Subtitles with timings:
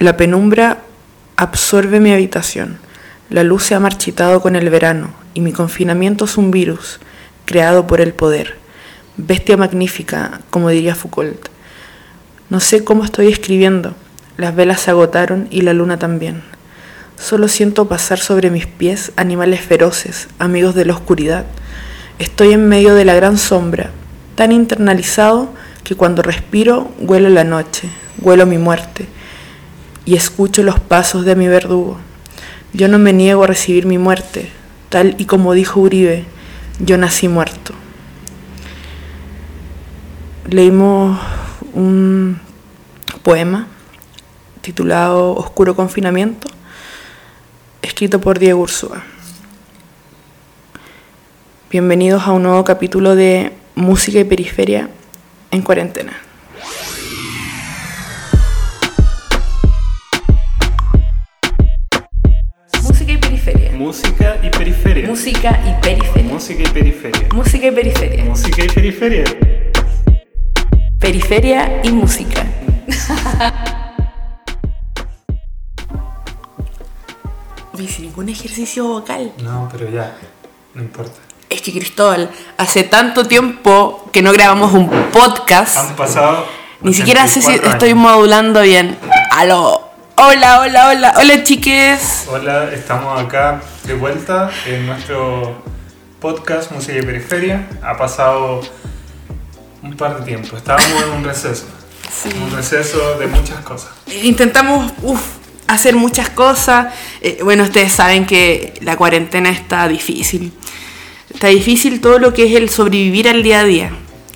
[0.00, 0.78] La penumbra
[1.36, 2.78] absorbe mi habitación.
[3.28, 7.00] La luz se ha marchitado con el verano y mi confinamiento es un virus
[7.44, 8.56] creado por el poder.
[9.18, 11.50] Bestia magnífica, como diría Foucault.
[12.48, 13.94] No sé cómo estoy escribiendo.
[14.38, 16.44] Las velas se agotaron y la luna también.
[17.18, 21.44] Solo siento pasar sobre mis pies animales feroces, amigos de la oscuridad.
[22.18, 23.90] Estoy en medio de la gran sombra,
[24.34, 25.52] tan internalizado
[25.84, 27.90] que cuando respiro huelo la noche,
[28.22, 29.06] huelo mi muerte
[30.04, 31.98] y escucho los pasos de mi verdugo.
[32.72, 34.50] Yo no me niego a recibir mi muerte,
[34.88, 36.24] tal y como dijo Uribe,
[36.78, 37.74] yo nací muerto.
[40.48, 41.18] Leímos
[41.74, 42.40] un
[43.22, 43.68] poema
[44.60, 46.48] titulado Oscuro Confinamiento,
[47.82, 49.02] escrito por Diego Ursúa.
[51.70, 54.90] Bienvenidos a un nuevo capítulo de Música y Periferia
[55.50, 56.12] en cuarentena.
[63.80, 65.08] Música y periferia.
[65.08, 66.30] Música y periferia.
[66.30, 67.28] Música y periferia.
[67.32, 68.24] Música y periferia.
[68.24, 69.24] Música y periferia.
[70.98, 72.46] Periferia y música.
[77.72, 79.32] Oye, sin ningún ejercicio vocal.
[79.42, 80.14] No, pero ya,
[80.74, 81.18] no importa.
[81.48, 82.28] Es que Cristóbal,
[82.58, 85.78] hace tanto tiempo que no grabamos un podcast.
[85.78, 86.44] Han pasado.
[86.82, 88.98] Ni siquiera sé si 84 estoy modulando bien.
[89.30, 89.89] Aló.
[90.22, 91.14] Hola, hola, hola.
[91.16, 92.26] Hola, chiques.
[92.28, 95.62] Hola, estamos acá de vuelta en nuestro
[96.20, 97.66] podcast Música y Periferia.
[97.82, 98.60] Ha pasado
[99.82, 100.58] un par de tiempo.
[100.58, 101.64] Estábamos en un receso.
[102.12, 102.28] Sí.
[102.38, 103.92] Un receso de muchas cosas.
[104.08, 105.22] Eh, Intentamos uf,
[105.66, 106.92] hacer muchas cosas.
[107.22, 110.52] Eh, bueno, ustedes saben que la cuarentena está difícil.
[111.32, 113.90] Está difícil todo lo que es el sobrevivir al día a día.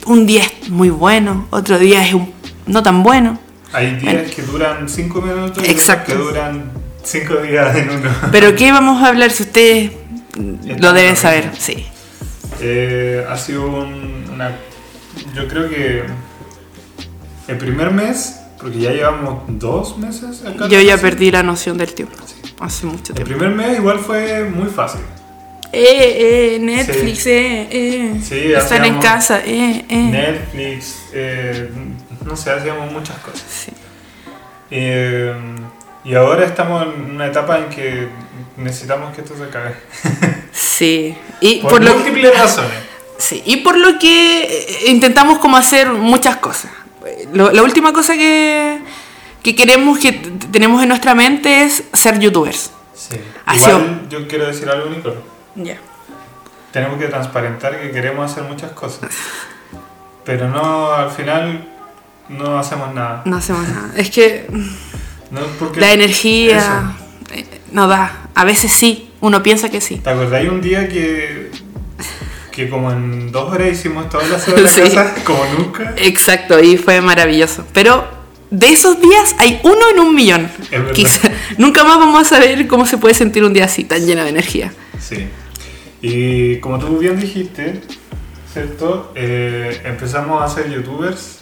[0.06, 2.32] Un día es muy bueno, otro día es un,
[2.64, 3.43] no tan bueno.
[3.74, 6.12] Hay días que duran 5 minutos y Exacto.
[6.12, 6.70] que duran
[7.02, 8.10] 5 días en uno.
[8.32, 9.90] Pero ¿qué vamos a hablar si ustedes
[10.78, 11.50] lo deben saber?
[11.58, 11.86] Sí.
[12.60, 14.52] Eh, ha sido un- una.
[15.34, 16.04] Yo creo que
[17.48, 20.68] el primer mes, porque ya llevamos dos meses acá.
[20.68, 22.14] Yo ya perdí la noción del tiempo.
[22.60, 23.36] Hace mucho El tiempo.
[23.36, 25.00] primer mes igual fue muy fácil.
[25.72, 28.20] Eh, eh, Netflix, eh, eh.
[28.22, 29.96] Sí, Están en casa, eh, eh.
[30.04, 31.68] Netflix, eh,
[32.24, 33.44] no sé, hacíamos muchas cosas.
[33.48, 33.72] Sí.
[34.70, 35.34] Eh,
[36.04, 38.08] y ahora estamos en una etapa en que
[38.56, 39.74] necesitamos que esto se acabe.
[40.52, 41.16] Sí.
[41.40, 42.70] Y Por, por, lo que, múltiples razones.
[43.18, 43.42] sí.
[43.46, 46.70] Y por lo que eh, intentamos como hacer muchas cosas.
[47.32, 48.78] Lo- la última cosa que,
[49.42, 50.12] que queremos, que
[50.52, 52.70] tenemos en nuestra mente es ser youtubers.
[52.94, 53.16] Sí.
[53.54, 55.12] Igual yo quiero decir algo, Nico.
[55.56, 55.76] Ya.
[56.72, 59.10] tenemos que transparentar que queremos hacer muchas cosas.
[60.24, 61.68] Pero no, al final
[62.28, 63.22] no hacemos nada.
[63.24, 63.90] No hacemos nada.
[63.96, 64.46] Es que
[65.30, 65.40] No
[65.76, 66.94] la energía
[67.32, 68.28] eh, no da.
[68.34, 69.96] A veces sí, uno piensa que sí.
[69.96, 71.50] ¿Te acordáis un día que,
[72.50, 75.14] que como en dos horas hicimos todas las horas de la casa?
[75.24, 75.94] Como nunca.
[75.96, 77.64] Exacto, y fue maravilloso.
[77.72, 78.06] Pero
[78.50, 80.50] de esos días hay uno en un millón.
[80.64, 80.92] Es verdad.
[80.92, 84.22] Quizá- nunca más vamos a saber cómo se puede sentir un día así, tan lleno
[84.24, 84.72] de energía.
[85.00, 85.26] Sí.
[86.02, 87.80] Y como tú bien dijiste,
[88.52, 89.12] ¿cierto?
[89.14, 91.40] Eh, empezamos a ser youtubers.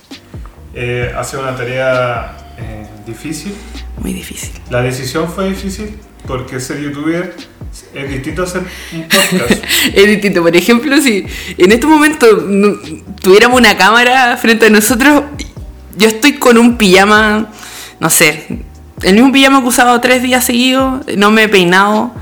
[0.74, 3.54] Eh, ha sido una tarea eh, difícil.
[3.98, 4.50] Muy difícil.
[4.70, 5.96] La decisión fue difícil
[6.26, 7.34] porque ser youtuber
[7.94, 8.62] es distinto a ser
[8.92, 9.64] un podcast.
[9.94, 10.42] Es distinto.
[10.42, 11.26] Por ejemplo, si
[11.58, 12.26] en este momento
[13.20, 15.24] tuviéramos una cámara frente a nosotros,
[15.96, 17.50] yo estoy con un pijama,
[18.00, 18.46] no sé,
[19.02, 22.14] el mismo pijama que he usado tres días seguidos, no me he peinado,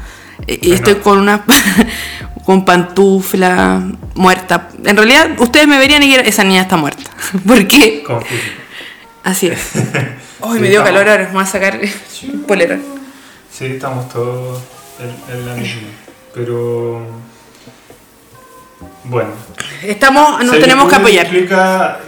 [0.47, 0.75] y Bueno.
[0.75, 1.44] estoy con una
[2.45, 3.83] con pantufla
[4.15, 4.69] muerta.
[4.84, 7.11] En realidad, ustedes me verían y dirían, esa niña está muerta.
[7.47, 8.05] ¿Por qué?
[9.25, 9.71] Así es.
[10.41, 11.81] Uy, Sí, me dio estamos- calor ahora, me voy a sacar
[12.47, 12.79] polera.
[13.50, 14.62] Sí, estamos todos
[15.31, 15.89] en, la misma.
[16.34, 17.06] Pero.
[19.05, 19.31] Bueno.
[19.83, 21.27] Estamos, nos tenemos que apoyar.
[21.27, 21.99] implica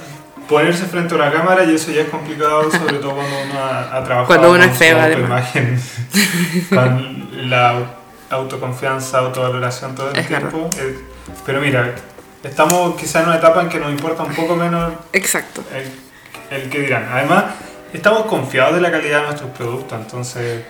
[0.49, 3.97] ponerse frente a una cámara y eso ya es complicado, sobre todo cuando uno ha,
[3.97, 8.02] ha trabajado Cuando uno con es feo, su con la
[8.33, 10.69] autoconfianza, autovaloración todo el Es tiempo.
[10.79, 10.99] Eh,
[11.47, 11.95] pero mira,
[12.43, 15.63] estamos quizá en una etapa en que nos importa un poco menos Exacto.
[15.75, 17.09] el, el que dirán.
[17.13, 17.45] Además,
[17.93, 20.63] estamos confiados de la calidad de nuestros productos, entonces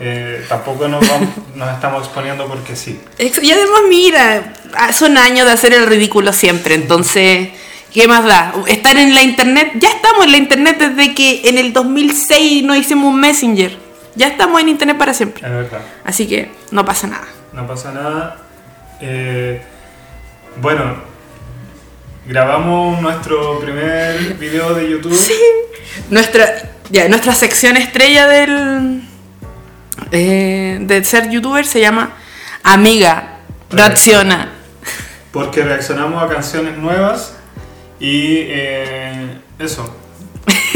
[0.00, 3.00] eh, tampoco nos, vamos- nos estamos exponiendo porque sí.
[3.18, 7.50] Y además, mira, ah, son años de hacer el ridículo siempre, entonces,
[7.92, 8.54] ¿qué más da?
[8.66, 12.76] Estar en la internet, ya estamos en la internet desde que en el 2006 nos
[12.78, 13.78] hicimos un Messenger.
[14.14, 15.42] Ya estamos en internet para siempre.
[15.46, 15.80] Es verdad.
[16.04, 17.26] Así que no pasa nada.
[17.52, 18.36] No pasa nada.
[19.00, 19.62] Eh,
[20.60, 20.96] bueno,
[22.26, 25.18] grabamos nuestro primer video de YouTube.
[26.10, 26.44] Nuestra,
[26.90, 29.02] Ya, nuestra sección estrella del.
[30.10, 32.10] eh, de ser youtuber se llama
[32.62, 33.38] Amiga,
[33.70, 34.50] reacciona.
[35.32, 37.34] Porque reaccionamos a canciones nuevas
[37.98, 39.96] y eh, eso.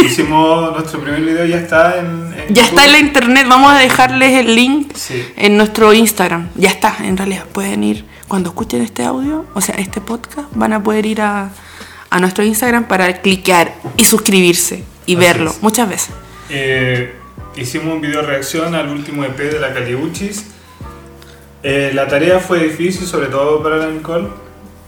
[0.04, 2.34] Hicimos nuestro primer video, ya está en.
[2.46, 5.24] en Ya está en la internet, vamos a dejarles el link Sí.
[5.36, 6.48] en nuestro Instagram.
[6.54, 7.44] Ya está, en realidad.
[7.52, 11.50] Pueden ir, cuando escuchen este audio, o sea, este podcast, van a poder ir a,
[12.10, 15.62] a nuestro Instagram para cliquear y suscribirse y Así verlo es.
[15.62, 16.10] muchas veces.
[16.50, 17.14] Eh,
[17.56, 20.44] hicimos un video reacción al último EP de la Caliuchis.
[21.62, 24.28] Eh, la tarea fue difícil, sobre todo para la Nicole,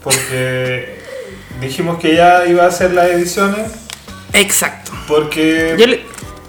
[0.03, 0.99] porque
[1.59, 3.69] dijimos que ella iba a hacer las ediciones,
[4.33, 4.91] Exacto.
[5.07, 6.05] porque Yo le-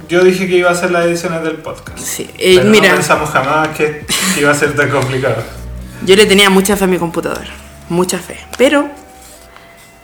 [0.09, 1.99] yo dije que iba a hacer las ediciones del podcast.
[1.99, 4.05] Sí, eh, Pero mira, no pensamos jamás que,
[4.41, 5.37] iba a ser tan complicado.
[6.05, 7.49] yo le tenía mucha fe a mi computadora.
[7.89, 8.39] Mucha fe.
[8.59, 8.89] Pero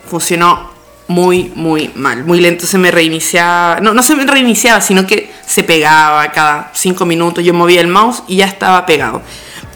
[0.09, 0.71] funcionó
[1.07, 2.23] muy, muy mal.
[2.25, 2.65] Muy lento.
[2.65, 3.79] Se me reiniciaba.
[3.81, 7.43] No, no se me reiniciaba, sino que se pegaba cada cinco minutos.
[7.43, 9.21] Yo movía el mouse y ya estaba pegado.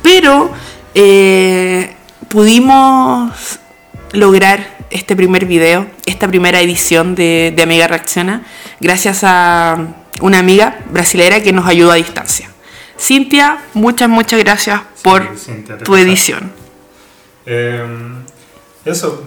[0.01, 0.51] Pero
[0.93, 1.95] eh,
[2.29, 3.31] pudimos
[4.13, 8.43] lograr este primer video, esta primera edición de, de Amiga Reacciona,
[8.79, 9.77] gracias a
[10.21, 12.49] una amiga brasilera que nos ayudó a distancia.
[12.99, 16.51] Cintia, muchas, muchas gracias por Sí, Cintia, te tu edición.
[17.45, 17.83] Eh,
[18.85, 19.25] eso.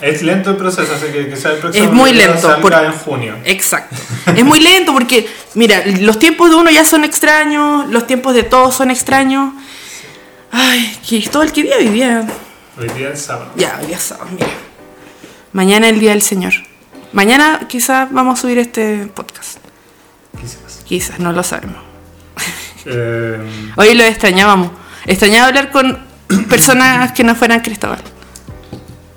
[0.00, 2.92] Es lento el proceso, así que quizá el próximo Es muy lento, salga por- en
[2.92, 3.34] junio.
[3.44, 3.96] Exacto.
[4.34, 8.44] Es muy lento porque, mira, los tiempos de uno ya son extraños, los tiempos de
[8.44, 9.52] todos son extraños.
[10.52, 12.26] Ay, Cristóbal, ¿qué día hoy día?
[12.78, 13.50] Hoy día es sábado.
[13.56, 14.46] Ya, hoy día es sábado, mira.
[15.52, 16.52] Mañana el Día del Señor.
[17.12, 19.58] Mañana quizás vamos a subir este podcast.
[20.40, 20.82] Quizás.
[20.84, 21.78] Quizás, no lo sabemos.
[22.86, 23.38] Eh,
[23.76, 24.70] Hoy lo extrañábamos.
[25.06, 25.98] Extrañaba hablar con
[26.48, 27.98] personas que no fueran Cristóbal.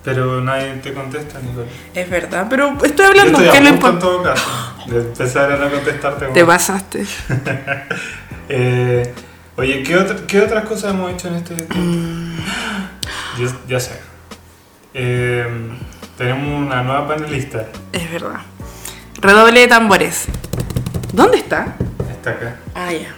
[0.04, 1.68] pero nadie te contesta, Nicole.
[1.94, 4.44] Es verdad, pero estoy Yo hablando, estoy que lo en todo caso
[4.88, 6.26] de empezar a no contestarte.
[6.28, 6.68] Te más.
[6.68, 7.06] pasaste.
[8.54, 9.14] Eh,
[9.56, 11.54] oye, ¿qué, otra- ¿qué otras cosas hemos hecho en este?
[11.74, 12.38] Mm.
[13.40, 13.92] Ya, ya sé.
[14.94, 15.48] Eh,
[16.22, 17.66] tenemos una nueva panelista.
[17.92, 18.42] Es verdad.
[19.20, 20.26] Redoble de tambores.
[21.14, 21.76] ¿Dónde está?
[22.12, 22.60] Está acá.
[22.76, 23.16] Ah, ya.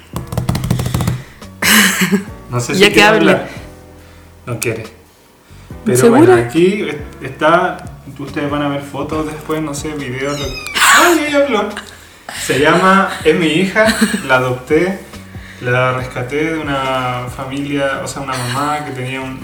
[2.50, 3.32] No sé si Ya que quiere hable.
[3.32, 3.48] hablar.
[4.46, 4.84] No quiere.
[5.86, 6.20] Pero ¿Segura?
[6.36, 6.88] bueno, aquí
[7.22, 7.78] está.
[8.20, 10.40] Ustedes van a ver fotos después, no sé, videos.
[10.40, 11.70] lo- ¡Ay, ella habló!
[12.46, 13.10] Se llama.
[13.26, 13.86] Es mi hija,
[14.28, 15.00] la adopté,
[15.62, 19.40] la rescaté de una familia, o sea, una mamá que tenía un.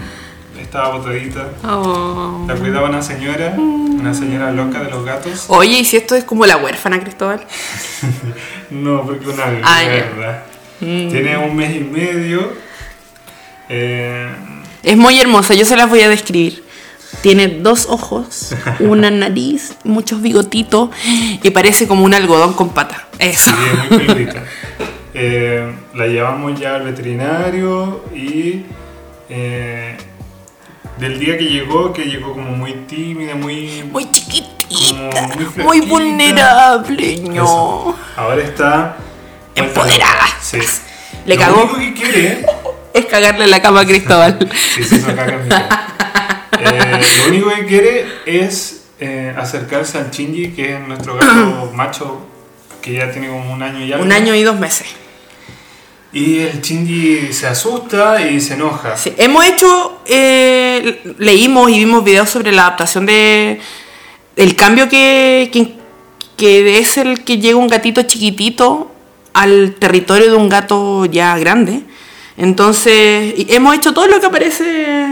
[0.62, 1.48] Estaba botadita.
[1.64, 2.44] Oh.
[2.48, 5.44] La cuidaba una señora, una señora loca de los gatos.
[5.48, 7.40] Oye, ¿y si esto es como la huérfana, Cristóbal?
[8.70, 10.44] No, porque una Ah, mierda.
[10.80, 11.10] Mm.
[11.10, 12.52] Tiene un mes y medio.
[13.68, 14.28] Eh,
[14.82, 16.64] Es muy hermosa, yo se las voy a describir.
[17.22, 20.90] Tiene dos ojos, una nariz, muchos bigotitos
[21.42, 23.08] y parece como un algodón con pata.
[23.18, 23.50] Eso.
[23.50, 23.56] Sí,
[23.96, 24.28] es muy.
[25.12, 28.64] Eh, la llevamos ya al veterinario y
[29.28, 29.96] eh,
[31.00, 33.82] del día que llegó, que llegó como muy tímida, muy...
[33.90, 37.22] Muy chiquitita, muy muy, vulnerable, Eso.
[37.32, 37.96] ño.
[38.16, 38.96] Ahora está...
[39.54, 40.26] Empoderada.
[40.40, 40.58] Sí.
[41.26, 41.62] Le Lo cagó.
[41.62, 42.46] único que quiere...
[42.92, 44.36] Es cagarle la cama a Cristóbal.
[44.74, 45.86] Sí, sí, eso caga en mi cara.
[46.60, 52.20] Eh, lo único que quiere es eh, acercarse al Chingy, que es nuestro gato macho,
[52.82, 54.04] que ya tiene como un año y algo.
[54.04, 54.88] Un año y dos meses.
[56.12, 58.96] Y el Chingy se asusta y se enoja.
[58.96, 63.60] Sí, hemos hecho, eh, leímos y vimos videos sobre la adaptación de
[64.36, 65.74] el cambio que, que,
[66.36, 68.90] que es el que llega un gatito chiquitito
[69.34, 71.82] al territorio de un gato ya grande.
[72.36, 75.06] Entonces, hemos hecho todo lo que aparece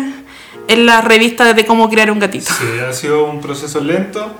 [0.67, 2.53] en la revista de cómo crear un gatito.
[2.53, 4.35] Sí, ha sido un proceso lento.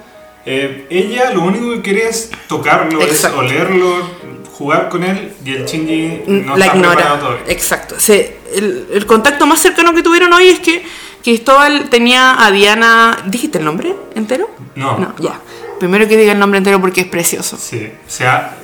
[0.47, 3.43] Eh, ella lo único que quiere es tocarlo, Exacto.
[3.43, 4.18] es olerlo,
[4.59, 7.21] jugar con él y el Chingy no la está preparado ignora.
[7.21, 7.43] todavía.
[7.49, 7.95] Exacto.
[7.99, 10.85] Se- el, el contacto más cercano que tuvieron hoy es que
[11.23, 13.17] Cristóbal tenía a Diana.
[13.27, 14.51] ¿Dijiste el nombre entero?
[14.75, 14.99] No.
[14.99, 15.41] No, ya.
[15.79, 17.57] Primero que diga el nombre entero porque es precioso.
[17.57, 18.57] Sí, o sea,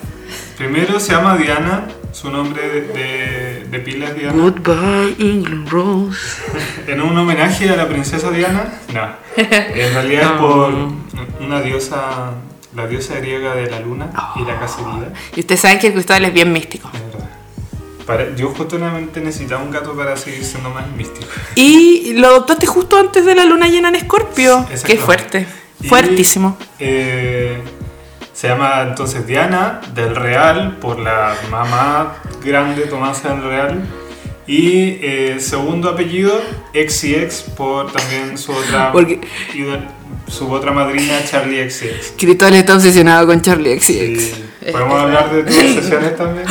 [0.58, 4.32] primero se llama Diana, su nombre de, de, de pila es Diana.
[4.42, 6.18] Goodbye, England Rose.
[6.88, 8.80] ¿En un homenaje a la princesa Diana?
[8.92, 9.08] No.
[9.36, 10.74] En realidad es por
[11.40, 12.32] una diosa,
[12.74, 15.12] la diosa griega de la luna y la cacería.
[15.36, 16.90] Y ustedes saben que el Cristóbal es bien místico.
[16.92, 17.30] Es verdad.
[18.06, 21.26] Para- yo justamente necesitaba un gato para seguir siendo más místico.
[21.54, 24.66] Y lo adoptaste justo antes de la luna llena en Escorpio.
[24.86, 25.46] Qué fuerte.
[25.80, 26.56] Y, Fuertísimo.
[26.78, 27.58] eh,
[28.32, 32.14] se llama entonces Diana del Real por la mamá
[32.44, 33.84] grande Tomasa del Real.
[34.46, 36.38] Y eh, segundo apellido,
[36.74, 39.20] XCX por también su otra, Porque-
[40.28, 42.12] su otra madrina Charlie XCX.
[42.16, 43.86] Cristóbal está obsesionado con Charlie XCX.
[43.86, 44.32] Sí.
[44.72, 46.46] ¿Podemos hablar de tus obsesiones también?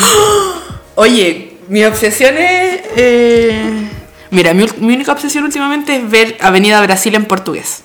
[0.95, 2.81] Oye, mi obsesión es...
[2.95, 3.89] eh,
[4.31, 7.83] Mira, mi, única obsesión últimamente es ver Avenida Brasil en portugués.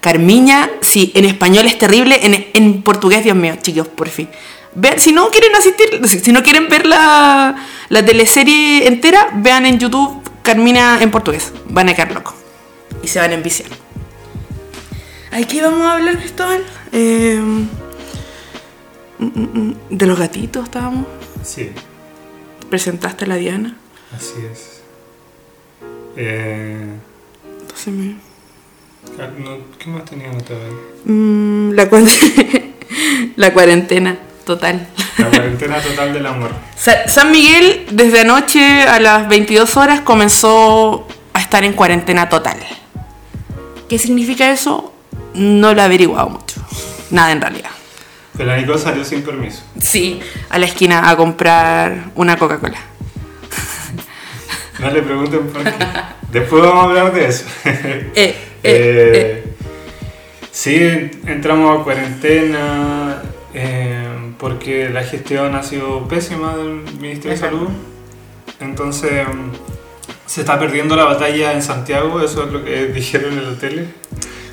[0.00, 4.28] Carmiña, sí, en español es terrible, en, en portugués, Dios mío, chicos, por fin.
[4.74, 7.54] Ver, si no quieren asistir, si si no quieren ver la,
[7.90, 11.52] la teleserie entera, vean en YouTube Carmina en portugués.
[11.68, 12.34] Van a quedar locos.
[13.02, 13.68] Y se van a enviciar.
[15.32, 16.62] ¿Aquí vamos a hablar, Cristóbal?
[16.92, 17.68] Eh, mm,
[19.18, 21.06] mm, mm, de los gatitos estábamos.
[21.44, 21.70] Sí,
[22.68, 23.76] Presentaste a la Diana.
[24.16, 24.80] así es.
[26.16, 26.86] Eh,
[27.62, 28.14] Entonces me...
[29.38, 30.60] no, ¿Qué más tenía anotado?
[31.04, 31.88] Mm, la,
[33.36, 34.86] la cuarentena total.
[35.18, 36.50] La cuarentena total del amor.
[36.76, 42.58] Sa- San Miguel desde anoche a las 22 horas comenzó a estar en cuarentena total.
[43.88, 44.92] ¿Qué significa eso?
[45.34, 46.60] No lo he averiguado mucho.
[47.10, 47.70] Nada en realidad.
[48.36, 49.62] Pero la Nico salió sin permiso.
[49.80, 52.78] Sí, a la esquina a comprar una Coca-Cola.
[54.78, 55.72] No le pregunten por qué.
[56.32, 57.44] Después vamos a hablar de eso.
[57.64, 59.44] Eh, eh, Eh, eh.
[60.50, 60.74] Sí,
[61.26, 63.22] entramos a cuarentena
[64.40, 67.68] porque la gestión ha sido pésima del Ministerio de Salud.
[68.58, 69.52] Entonces mm,
[70.26, 73.86] se está perdiendo la batalla en Santiago, eso es lo que dijeron en la tele.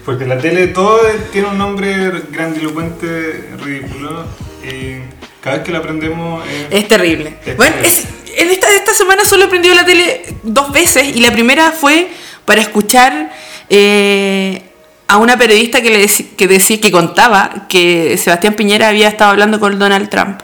[0.08, 1.02] Porque la tele todo
[1.34, 4.26] tiene un nombre grandilocuente, ridículo.
[4.64, 5.02] Y
[5.42, 7.36] cada vez que lo aprendemos Es terrible.
[7.46, 7.90] Es bueno, terrible.
[8.00, 11.72] es- en esta, esta semana solo he prendido la tele dos veces y la primera
[11.74, 12.08] fue
[12.46, 13.34] para escuchar
[13.70, 14.62] eh,
[15.10, 19.60] a una periodista que, le que decía que contaba que Sebastián Piñera había estado hablando
[19.60, 20.40] con Donald Trump.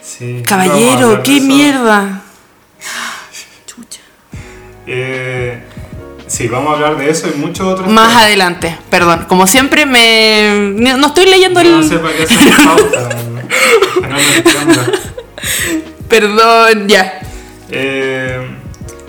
[0.00, 2.22] sí, Caballero, qué mierda.
[3.66, 4.00] Chucha.
[4.86, 5.60] Eh,
[6.26, 8.24] sí, vamos a hablar de eso y muchos otros Más temas.
[8.24, 9.26] adelante, perdón.
[9.28, 11.88] Como siempre, me no no estoy leyendo No el.
[11.88, 13.08] sé para qué hacer pauta.
[14.00, 14.82] no, no.
[16.08, 17.20] Perdón, ya.
[17.70, 18.38] Eh,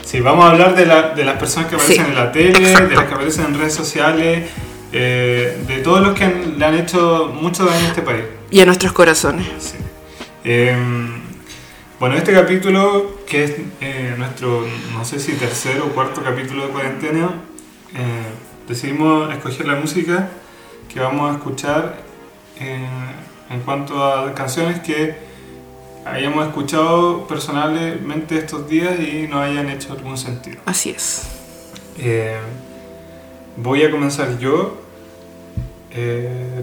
[0.03, 2.69] sí, vamos a hablar de, la- de las personas que aparecen Sí, en la tele,
[2.71, 2.89] exacto.
[2.89, 4.49] de las que aparecen en redes sociales,
[4.91, 8.23] eh, de todos los que han- le han hecho mucho daño a este país.
[8.49, 9.47] Y a nuestros corazones.
[9.59, 9.75] Sí.
[10.45, 10.75] Eh,
[11.99, 16.69] bueno, este capítulo, que es eh, nuestro, no sé si tercer o cuarto capítulo de
[16.69, 17.41] cuarentena,
[17.93, 18.31] eh,
[18.65, 20.29] decidimos escoger la música
[20.87, 21.97] que vamos a escuchar
[22.61, 22.87] eh,
[23.49, 25.15] en cuanto a canciones que
[26.05, 30.61] hayamos escuchado personalmente estos días y nos hayan hecho algún sentido.
[30.65, 31.27] Así es.
[33.57, 34.77] Voy a comenzar yo.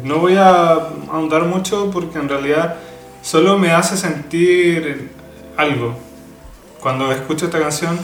[0.05, 0.73] No voy a
[1.11, 2.77] ahondar mucho porque en realidad
[3.21, 5.11] solo me hace sentir
[5.59, 6.12] algo.
[6.83, 7.97] Cuando escucho esta canción,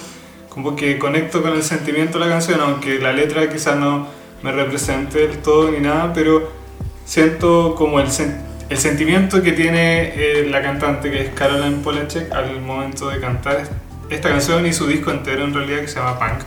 [0.49, 4.07] como que conecto con el sentimiento de la canción, aunque la letra quizás no
[4.43, 6.53] me represente del todo ni nada, pero
[7.05, 12.31] siento como el, sen- el sentimiento que tiene eh, la cantante, que es Caroline Polachek,
[12.33, 13.65] al momento de cantar
[14.11, 16.45] esta canción y su disco entero en realidad que se llama Punk.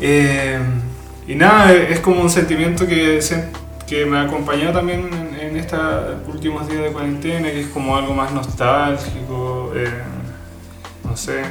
[0.00, 0.58] Eh,
[1.26, 3.18] y nada, es como un sentimiento que,
[3.86, 5.80] que me acompañó también en, en estos
[6.28, 9.88] últimos días de cuarentena, que es como algo más nostálgico, eh,
[11.12, 11.42] no sé,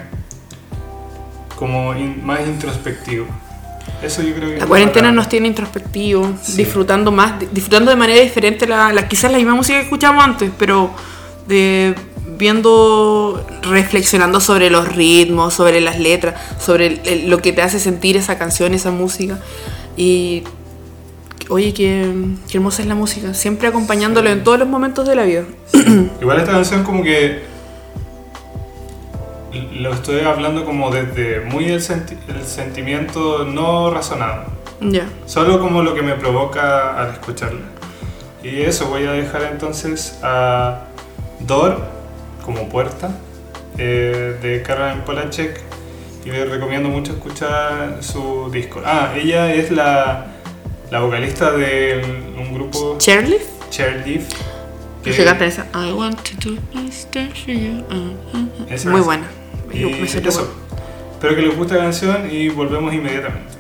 [1.56, 3.28] como in- más introspectivo.
[4.02, 4.58] Eso yo creo que...
[4.58, 6.58] La cuarentena nos tiene introspectivos, Sí.
[6.58, 10.24] disfrutando más, di- disfrutando de manera diferente la, la- quizás la misma música que escuchábamos
[10.26, 10.90] antes, pero
[11.48, 11.94] de
[12.40, 17.80] viendo, reflexionando sobre los ritmos, sobre las letras, sobre el- el- lo que te hace
[17.80, 19.40] sentir esa canción, esa música.
[19.96, 20.42] Y
[21.50, 22.12] oye, qué,
[22.50, 24.34] qué hermosa es la música, siempre acompañándolo Sí.
[24.34, 25.44] en todos los momentos de la vida.
[26.22, 27.51] Igual esta canción como que
[29.54, 34.46] lo estoy hablando como desde muy el, senti- el sentimiento no razonado.
[34.82, 35.06] Ya.
[35.26, 37.62] Solo como lo que me provoca al escucharla.
[38.44, 40.82] Y eso, voy a dejar entonces a
[41.42, 41.80] Door
[42.44, 43.12] como puerta
[43.78, 45.62] eh, de Caroline Polachek
[46.26, 48.82] y les recomiendo mucho escuchar su disco.
[48.86, 50.26] Ah, ella es la,
[50.90, 52.02] la vocalista de
[52.38, 53.40] un grupo Shirley,
[53.70, 54.34] Chairlift.
[55.04, 55.66] que canta esa.
[55.76, 56.58] I want to do
[57.54, 57.84] you.
[57.90, 59.26] Uh, Muy es.
[59.80, 59.98] Buena.
[59.98, 60.54] Y Me salió eso.
[61.14, 63.51] Espero que les guste la canción y volvemos inmediatamente.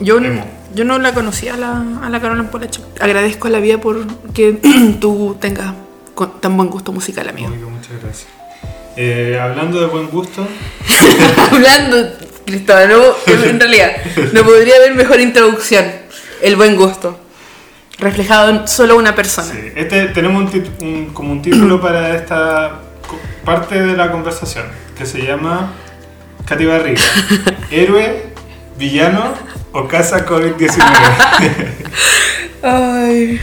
[0.00, 0.46] Yo, emo.
[0.74, 2.50] yo no la conocía a la, a la.
[3.00, 4.52] Agradezco a la vida por que
[5.00, 5.74] tú tengas
[6.40, 7.48] tan buen gusto musical, amigo.
[7.48, 8.28] Amigo, muchas gracias.
[8.96, 10.46] Eh, hablando de buen gusto,
[11.52, 12.12] Hablando,
[12.44, 13.92] Cristóbal, no- en realidad,
[14.32, 15.84] no podría haber mejor introducción.
[16.42, 17.18] El buen gusto.
[17.98, 19.48] Reflejado en solo una persona.
[19.52, 22.80] sí, este, tenemos un un- como un título para esta
[23.44, 24.64] parte de la conversación
[24.96, 25.72] que se llama
[26.46, 27.00] Katy Barriga,
[27.70, 28.29] héroe,
[28.80, 29.34] villano
[29.72, 30.82] o casa COVID-19.
[32.62, 33.40] Ay.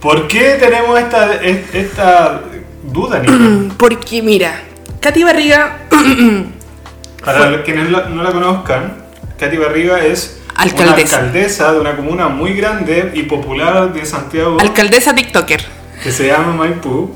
[0.00, 2.42] ¿Por qué tenemos esta, es- esta
[2.82, 3.74] duda, Nico?
[3.78, 4.60] Porque mira,
[5.00, 5.78] Katy Barriga,
[7.24, 8.94] Para los quienes la- no la conozcan,
[9.38, 11.16] Katy Barriga es Alcaldesa.
[11.16, 15.64] una alcaldesa de una comuna muy grande y popular de Santiago alcaldesa TikToker.
[16.02, 17.10] que se llama Maipú.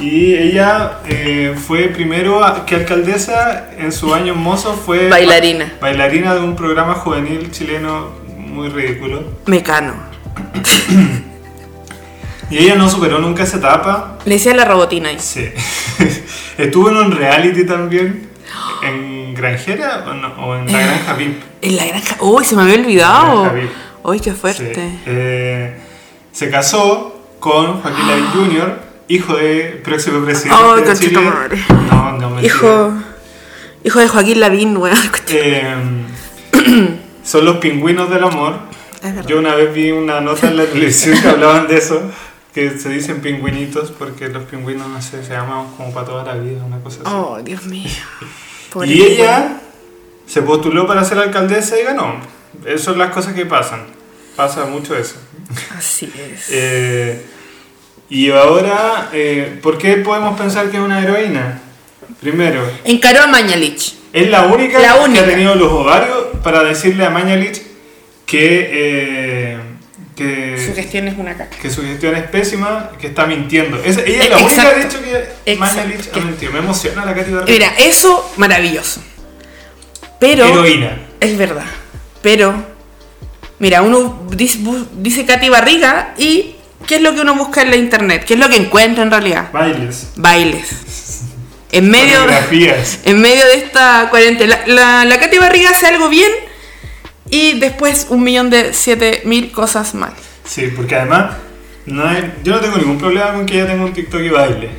[0.00, 5.66] Y ella eh, fue primero que alcaldesa en su año mozo fue Bailarina.
[5.80, 9.22] ba- bailarina de un programa juvenil chileno muy ridículo.
[9.46, 9.94] Mecano.
[12.50, 14.18] Y ella no superó nunca esa etapa.
[14.26, 15.18] Le decía la robotina ahí.
[15.18, 15.48] Sí.
[16.58, 18.28] Estuvo en un reality también.
[18.82, 20.28] ¿En Granjera o, no?
[20.46, 21.42] ¿O en la Granja VIP?
[21.62, 22.16] En la granja.
[22.20, 23.50] Uy, se me había olvidado.
[24.02, 24.36] Uy, qué Sí.
[24.36, 24.88] fuerte.
[25.06, 25.78] Eh,
[26.32, 31.20] se casó con Joaquín Lavín Jr., hijo de próximo presidente Ay, de Chile.
[31.20, 31.64] madre.
[31.90, 32.46] No, no, mentira.
[32.46, 32.92] Hijo.
[33.84, 34.96] Hijo de Joaquín Lavín, weón.
[35.28, 35.74] Eh,
[37.24, 38.54] son los pingüinos del amor.
[39.02, 39.28] Es verdad.
[39.28, 42.00] Yo una vez vi una nota en la televisión que hablaban de eso,
[42.54, 46.34] que se dicen pingüinitos porque los pingüinos, no sé, se llaman como para toda la
[46.34, 47.10] vida, una cosa así.
[47.12, 47.90] Oh, Dios mío.
[48.72, 49.60] Pobre y ella
[50.26, 52.16] se postuló para ser alcaldesa y ganó.
[52.64, 53.84] Esas son las cosas que pasan.
[54.36, 55.16] Pasa mucho eso.
[55.76, 56.46] Así es.
[56.50, 57.26] Eh,
[58.10, 61.60] y ahora, eh, ¿por qué podemos pensar que es una heroína?
[62.20, 63.94] Primero, Encaró a Mañalich.
[64.12, 65.24] es la única, La única.
[65.24, 67.60] que ha tenido los ovarios para decirle a Mañalich
[68.26, 69.58] que, eh,
[70.16, 71.56] que, Su gestión es una caca.
[71.60, 73.78] que su gestión es pésima, que está mintiendo.
[73.82, 74.60] Es- ella es la Exacto.
[74.70, 75.56] única, de hecho, que.
[75.56, 76.52] Mañalich ha mentido.
[76.52, 77.52] Me emociona la Katy Barriga.
[77.52, 79.02] Mira, eso maravilloso.
[80.20, 80.46] Pero.
[80.46, 80.98] Heroína.
[81.20, 81.64] Es verdad.
[82.22, 82.54] Pero.
[83.58, 84.58] Mira, uno dice,
[84.94, 86.53] dice Katy Barriga y.
[86.86, 88.24] ¿Qué es lo que uno busca en la internet?
[88.26, 89.50] ¿Qué es lo que encuentra en realidad?
[89.52, 90.08] Bailes.
[90.16, 90.68] Bailes.
[91.72, 92.18] En medio.
[93.04, 94.60] En medio de esta cuarentena.
[94.66, 96.30] La, la, la Katy Barriga hace algo bien
[97.30, 100.12] y después un millón de siete mil cosas mal.
[100.44, 101.36] Sí, porque además,
[101.86, 104.70] no hay- yo no tengo ningún problema con que ella tenga un TikTok y baile.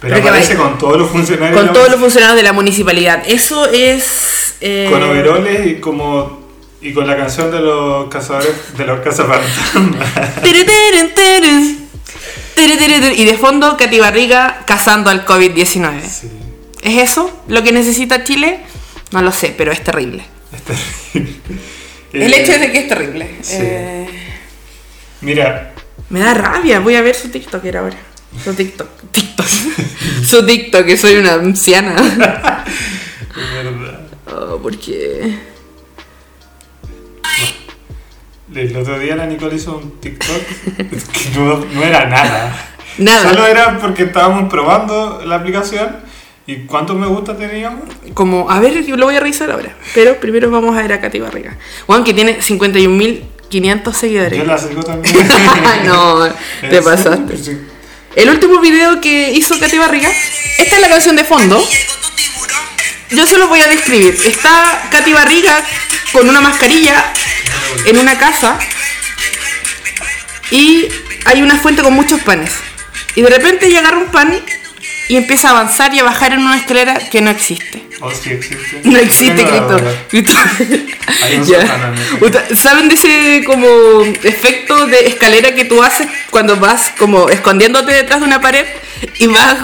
[0.00, 1.60] Pero, aparece con todos los funcionarios.
[1.60, 3.22] Con todos los funcionarios de la municipalidad.
[3.24, 4.56] Eso es.
[4.60, 6.41] eh, Con overoles y como.
[6.82, 8.76] Y con la canción de los cazadores.
[8.76, 10.08] De los cazafantasmas.
[13.16, 16.00] Y de fondo, Katy Barriga cazando al COVID-19.
[16.02, 16.30] sí,
[16.82, 18.60] ¿Es eso lo que necesita Chile?
[19.10, 20.24] No lo sé, pero es terrible.
[20.52, 21.36] es terrible.
[22.12, 23.36] El Eh, hecho es de que es terrible.
[23.42, 23.56] sí.
[23.58, 24.08] Eh,
[25.22, 25.72] Mira,
[26.10, 27.96] me da rabia, voy a ver su TikTok ahora.
[28.42, 28.88] Su TikTok.
[29.12, 29.46] TikTok.
[30.26, 31.94] su TikTok, que soy una anciana.
[33.36, 34.00] es verdad.
[34.26, 35.51] Oh, porque.
[38.54, 40.42] El otro día la Nicole hizo un TikTok
[40.76, 42.70] que no, no era nada.
[42.98, 43.30] Nada.
[43.30, 45.96] Solo era porque estábamos probando la aplicación
[46.46, 47.84] y cuántos me gusta teníamos.
[48.14, 49.74] Como, a ver, yo lo voy a revisar ahora.
[49.94, 51.56] Pero primero vamos a ver a Katy Barriga.
[51.86, 54.38] Juan, que tiene 51.500 seguidores.
[54.38, 55.14] Yo la sigo también.
[55.86, 56.24] no,
[56.60, 57.36] te ¿En pasaste.
[57.38, 57.58] Sí.
[58.14, 60.10] El último video que hizo Katy Barriga,
[60.58, 61.62] esta es la canción de fondo.
[63.12, 64.16] Yo se lo voy a describir.
[64.24, 65.62] Está Katy Barriga
[66.12, 67.04] con una mascarilla
[67.86, 68.58] en una casa
[70.50, 70.88] y
[71.24, 72.50] hay una fuente con muchos panes.
[73.14, 74.34] Y de repente ella agarra un pan
[75.08, 77.82] y empieza a avanzar y a bajar en una escalera que no existe.
[78.00, 78.80] Oh, sí existe.
[78.84, 79.76] No existe, Cristo.
[80.08, 80.32] Cristo.
[82.20, 87.92] Uta- ¿Saben de ese como efecto de escalera que tú haces cuando vas como escondiéndote
[87.92, 88.66] detrás de una pared
[89.18, 89.56] y vas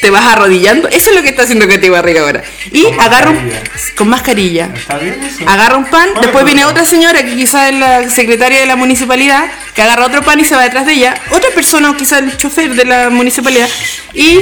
[0.00, 0.88] te vas arrodillando?
[0.88, 2.42] Eso es lo que está haciendo Katy Barriga ahora.
[2.72, 3.52] Y Con agarra un,
[3.96, 4.70] con mascarilla.
[4.74, 5.48] ¿Está bien eso?
[5.48, 8.76] Agarra un pan, ¿Cuál después viene otra señora que quizás es la secretaria de la
[8.76, 12.22] municipalidad, que agarra otro pan y se va detrás de ella, otra persona o quizás
[12.22, 13.68] el chofer de la municipalidad
[14.14, 14.40] y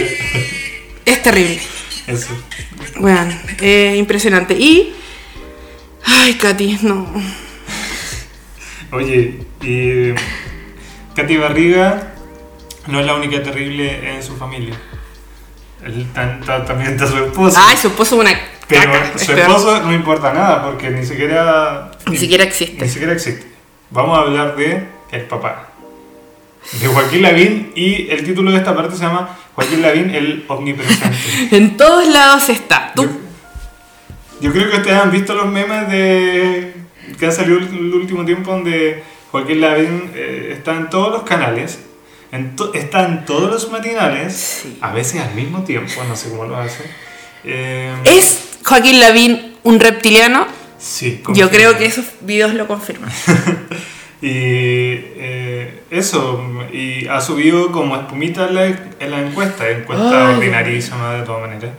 [1.05, 1.61] es terrible.
[2.07, 2.29] Eso.
[2.97, 4.55] Bueno, eh, impresionante.
[4.55, 4.95] Y.
[6.05, 7.07] Ay, Katy, no.
[8.91, 10.15] Oye, y
[11.15, 12.15] Katy Barriga
[12.87, 14.75] no es la única terrible en su familia.
[15.89, 16.07] Él
[16.67, 17.59] también está su esposo.
[17.61, 18.39] Ay, su esposo es una.
[18.69, 19.39] pero caca, es su peor.
[19.41, 21.91] esposo no importa nada porque ni siquiera.
[22.07, 22.89] Ni siquiera Ni existe.
[22.89, 23.47] siquiera existe.
[23.91, 25.65] Vamos a hablar de el papá.
[26.81, 31.17] De Joaquín Lavín y el título de esta parte se llama Joaquín Lavín el omnipresente.
[31.57, 32.93] En todos lados está.
[32.95, 33.05] Tú.
[33.05, 33.09] Yo,
[34.43, 36.75] yo creo que ustedes han visto los memes de
[37.19, 41.79] que han salido el último tiempo donde Joaquín Lavín eh, está en todos los canales
[42.33, 44.79] En to- está en todos los matinales, Sí.
[44.81, 46.85] a veces al mismo tiempo, no sé cómo lo hace.
[47.45, 50.47] Eh, ¿Es Joaquín Lavín un reptiliano?
[50.79, 51.51] sí, Yo confirmo.
[51.51, 53.11] creo que esos videos lo confirman.
[54.21, 60.35] Y eh, eso, y ha subido como espumita en la, en la encuesta, encuesta Ay,
[60.35, 61.71] ordinarísima de todas maneras.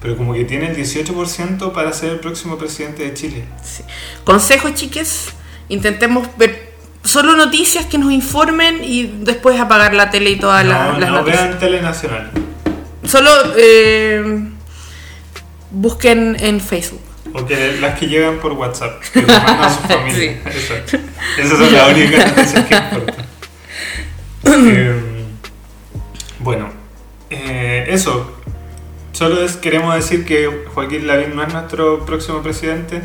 [0.00, 3.44] Pero como que tiene el 18% para ser el próximo presidente de Chile.
[3.64, 3.82] Sí.
[4.22, 5.30] Consejo, chiques,
[5.68, 6.71] intentemos ver
[7.04, 11.10] solo noticias que nos informen y después apagar la tele y todas la- no, las
[11.10, 11.44] no noticias.
[11.48, 12.30] vean Telenacional.
[13.04, 14.48] Solo eh,
[15.70, 17.00] busquen en Facebook.
[17.34, 20.14] O que las que llegan por WhatsApp, que mandan a su familia.
[20.44, 20.48] Sí.
[20.58, 20.98] Exacto.
[21.38, 23.26] Esas son las únicas noticias que importan.
[24.44, 25.00] Eh,
[26.40, 26.68] bueno,
[27.30, 28.38] eh, eso.
[29.12, 33.02] Solo es, queremos decir que Joaquín Lavín no es nuestro próximo presidente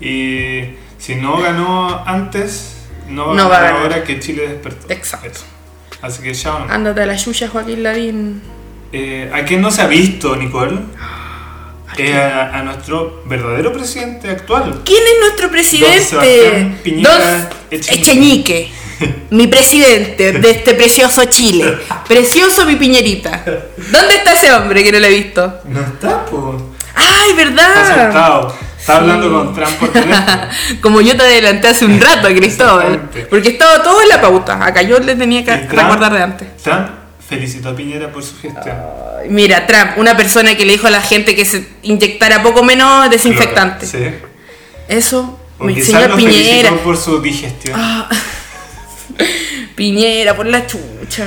[0.00, 2.77] y si no ganó antes,
[3.08, 4.92] no va No a va a ganar ahora que Chile despertó.
[4.92, 5.28] Exacto.
[5.28, 5.44] Eso.
[6.02, 6.60] Así que chao.
[6.60, 6.74] nomás.
[6.74, 8.42] Ándate a la yuya, Joaquín Lavín.
[8.92, 10.78] Eh, ¿A quién no se ha visto, Nicole?
[11.96, 14.82] Eh, a, a nuestro verdadero presidente actual.
[14.84, 16.76] ¿Quién es nuestro presidente?
[16.84, 18.00] Piñera Don Echenique.
[18.00, 18.70] Echenique.
[19.30, 21.78] Mi presidente de este precioso Chile.
[22.06, 23.42] Precioso mi piñerita.
[23.90, 25.60] ¿Dónde está ese hombre que no lo he visto?
[25.64, 26.72] No está, po.
[26.94, 28.52] ¡Ay, Está
[28.88, 30.40] Está hablando con Trump por teléfono.
[30.80, 33.10] Como yo te adelanté hace un rato, Cristóbal.
[33.28, 34.64] Porque estaba todo en la pauta.
[34.64, 36.56] Acá yo le tenía que Trump- recordar de antes.
[36.62, 36.88] Trump
[37.28, 38.76] felicitó a Piñera por su gestión.
[39.28, 43.10] Mira, Trump, una persona que le dijo a la gente que se inyectara poco menos
[43.10, 43.84] desinfectante.
[43.84, 43.98] Sí.
[44.88, 46.70] Eso, O mi señor Piñera.
[46.82, 47.78] por su digestión.
[47.78, 48.08] Ah.
[49.76, 51.26] Piñera, por la chucha.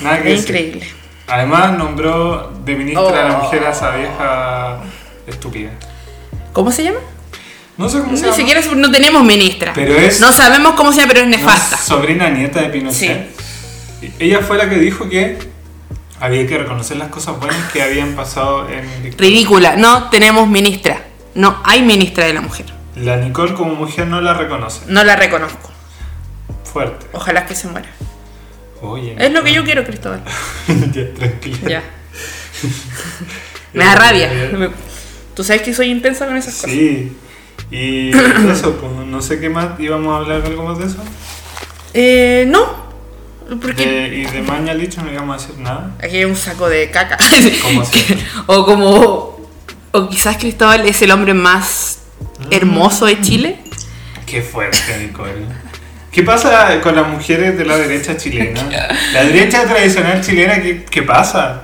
[0.00, 0.48] Nada que decir.
[0.50, 0.86] increíble.
[1.26, 3.42] Además nombró de ministra de la Oh.
[3.44, 4.78] mujer a esa vieja
[5.26, 5.70] estúpida.
[6.52, 6.98] ¿Cómo se llama?
[7.76, 8.36] No sé cómo Ni se llama.
[8.36, 9.72] siquiera no tenemos ministra.
[9.74, 11.76] Pero es- No sabemos cómo se llama, pero es nefasta.
[11.76, 13.30] sobrina nieta de Pinochet.
[14.18, 15.38] Ella fue la que dijo que
[16.20, 19.16] había que reconocer las cosas buenas que habían pasado en.
[19.18, 19.76] Ridícula.
[19.76, 21.02] No tenemos ministra.
[21.34, 22.66] No hay ministra de la mujer.
[22.96, 24.82] La Nicole como mujer no la reconoce.
[24.86, 25.70] No la reconozco.
[26.72, 27.06] Fuerte.
[27.12, 27.88] Ojalá que se muera.
[28.82, 29.16] Oye.
[29.18, 30.22] Es lo que yo quiero, Cristóbal.
[30.92, 31.68] ya, tranquila.
[31.68, 31.82] Ya.
[33.72, 34.30] Me da rabia.
[35.34, 36.70] Tú sabes que soy intensa con esas cosas.
[36.70, 37.16] Sí.
[37.70, 38.10] Y
[38.50, 39.78] eso, pues no sé qué más.
[39.80, 40.96] ¿Íbamos a hablar algo más de eso?
[41.92, 42.84] Eh, no.
[43.60, 45.90] Porque De- y de Mañalich no íbamos a decir nada.
[46.02, 47.18] aquí hay un saco de caca.
[47.18, 48.18] Siempre.
[48.46, 49.34] o como.
[49.92, 51.98] O quizás Cristóbal es el hombre más
[52.50, 53.58] hermoso de Chile.
[54.26, 55.32] Qué fuerte, Nicole.
[56.10, 58.60] ¿Qué pasa con las mujeres de la derecha chilena?
[59.12, 61.63] La derecha tradicional chilena, ¿qué, qué pasa?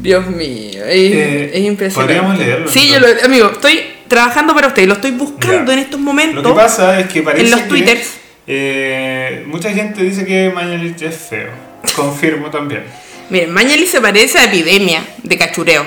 [0.00, 2.14] Dios mío, es, Eh, es impresionante.
[2.14, 5.74] podríamos leerlo, Sí, yo lo, amigo, estoy trabajando para usted, lo estoy buscando Ya.
[5.74, 6.42] en estos momentos.
[6.42, 8.10] Lo que pasa es que parece en los que, twitters.
[8.46, 11.50] eh, mucha gente dice que Mañalich es feo.
[11.94, 12.82] Confirmo también.
[13.30, 15.86] Miren, Mañali se parece a epidemia de cachureos.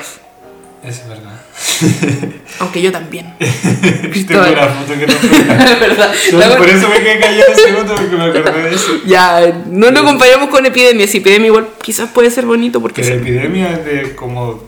[0.88, 1.33] Es verdad.
[2.60, 3.34] Aunque yo también.
[3.39, 5.39] Tengo una foto que no fue.
[5.80, 6.13] Verdad.
[6.30, 8.91] Solo Por eso me quedé callado un segundo porque me acordé de eso.
[9.06, 11.08] Ya, no lo comparamos con epidemia.
[11.08, 13.21] Si epidemia igual quizás puede ser bonito porque Que la sí.
[13.21, 14.63] epidemia es de como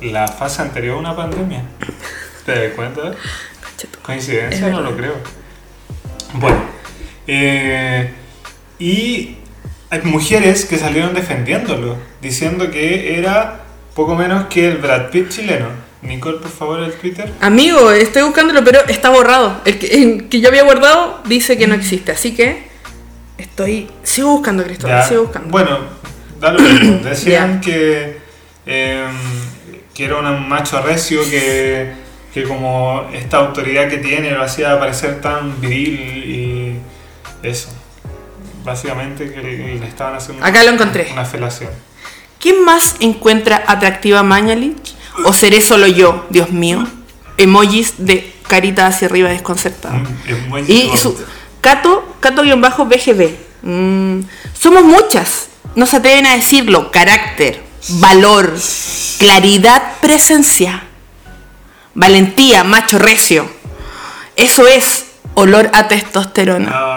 [0.00, 1.62] la fase anterior a una pandemia.
[2.44, 3.12] ¿Te das cuenta?
[4.02, 5.14] Coincidencia, no lo creo.
[6.34, 6.62] Bueno,
[7.26, 8.10] eh,
[8.78, 9.36] y
[9.90, 13.62] hay mujeres que salieron defendiéndolo, diciendo que era
[13.94, 15.68] poco menos que el Brad Pitt chileno.
[16.04, 17.32] Nicole, por favor, el Twitter.
[17.40, 19.60] Amigo, estoy buscándolo, pero está borrado.
[19.64, 22.12] El que, el que yo había guardado dice que no existe.
[22.12, 22.68] Así que
[23.38, 23.88] estoy.
[24.02, 24.98] Sigo buscando, Cristóbal.
[25.00, 25.48] Ya, Sigo buscando.
[25.50, 25.78] Bueno,
[26.40, 26.98] da lo mismo.
[27.04, 28.18] Decían que,
[28.66, 29.06] eh,
[29.94, 31.92] que era un macho recio que,
[32.34, 35.98] que como esta autoridad que tiene lo hacía parecer tan viril
[37.42, 37.68] y eso.
[38.64, 41.08] Básicamente que le, le estaban haciendo Acá lo encontré.
[41.12, 41.70] una felación.
[42.40, 44.94] ¿Quién más encuentra atractiva a Mañalich?
[45.24, 46.86] ¿O seré solo yo, Dios mío?
[47.36, 49.94] Emojis de carita hacia arriba desconcertada.
[49.96, 51.16] Mm, Y su
[51.60, 53.34] Cato, Cato-BGB.
[53.62, 54.20] Mm,
[54.58, 55.48] somos muchas.
[55.74, 56.90] No se atreven a decirlo.
[56.90, 58.54] Carácter, valor,
[59.18, 60.84] claridad, presencia.
[61.94, 63.48] Valentía, macho recio.
[64.36, 66.70] Eso es olor a testosterona.
[66.70, 66.96] No.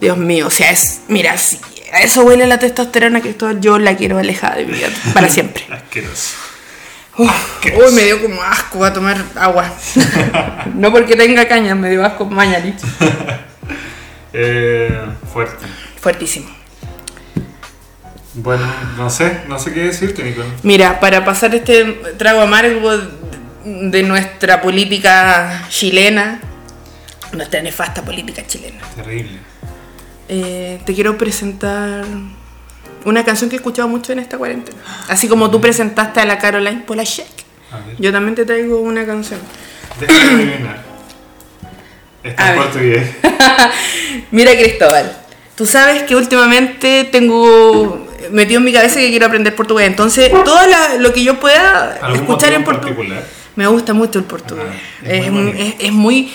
[0.00, 1.02] Dios mío, o sea, es.
[1.08, 1.60] Mira, si
[1.92, 5.28] a eso huele la testosterona que todo yo la quiero alejada de mi vida para
[5.28, 5.64] siempre.
[5.70, 6.34] Asqueroso.
[7.18, 9.70] Uf, uy, me dio como asco a tomar agua.
[10.74, 12.76] no porque tenga caña, me dio asco Mañalich.
[14.34, 14.98] Eh,
[15.30, 15.66] fuerte.
[16.00, 16.48] Fuertísimo.
[18.32, 18.64] Bueno,
[18.96, 20.48] no sé, no sé qué decirte, Nicole.
[20.62, 21.84] Mira, para pasar este
[22.16, 22.92] trago amargo
[23.64, 26.40] de nuestra política chilena,
[27.34, 28.80] nuestra nefasta política chilena.
[28.96, 29.38] Terrible.
[30.30, 32.06] eh, te quiero presentar
[33.04, 34.78] una canción que he escuchado mucho en esta cuarentena.
[35.08, 37.26] Así como tú presentaste a la Caroline Polachek,
[37.98, 39.40] yo también te traigo una canción.
[42.22, 43.10] Está en portugués.
[44.30, 45.16] Mira Cristóbal,
[45.56, 50.60] tú sabes que últimamente tengo metido en mi cabeza que quiero aprender portugués, entonces todo
[50.98, 53.24] lo que yo pueda ¿Algún escuchar en portugués.
[53.56, 54.64] Me gusta mucho el portugués.
[55.02, 55.74] Ah, es es, muy muy, bonito.
[55.78, 56.32] es, es muy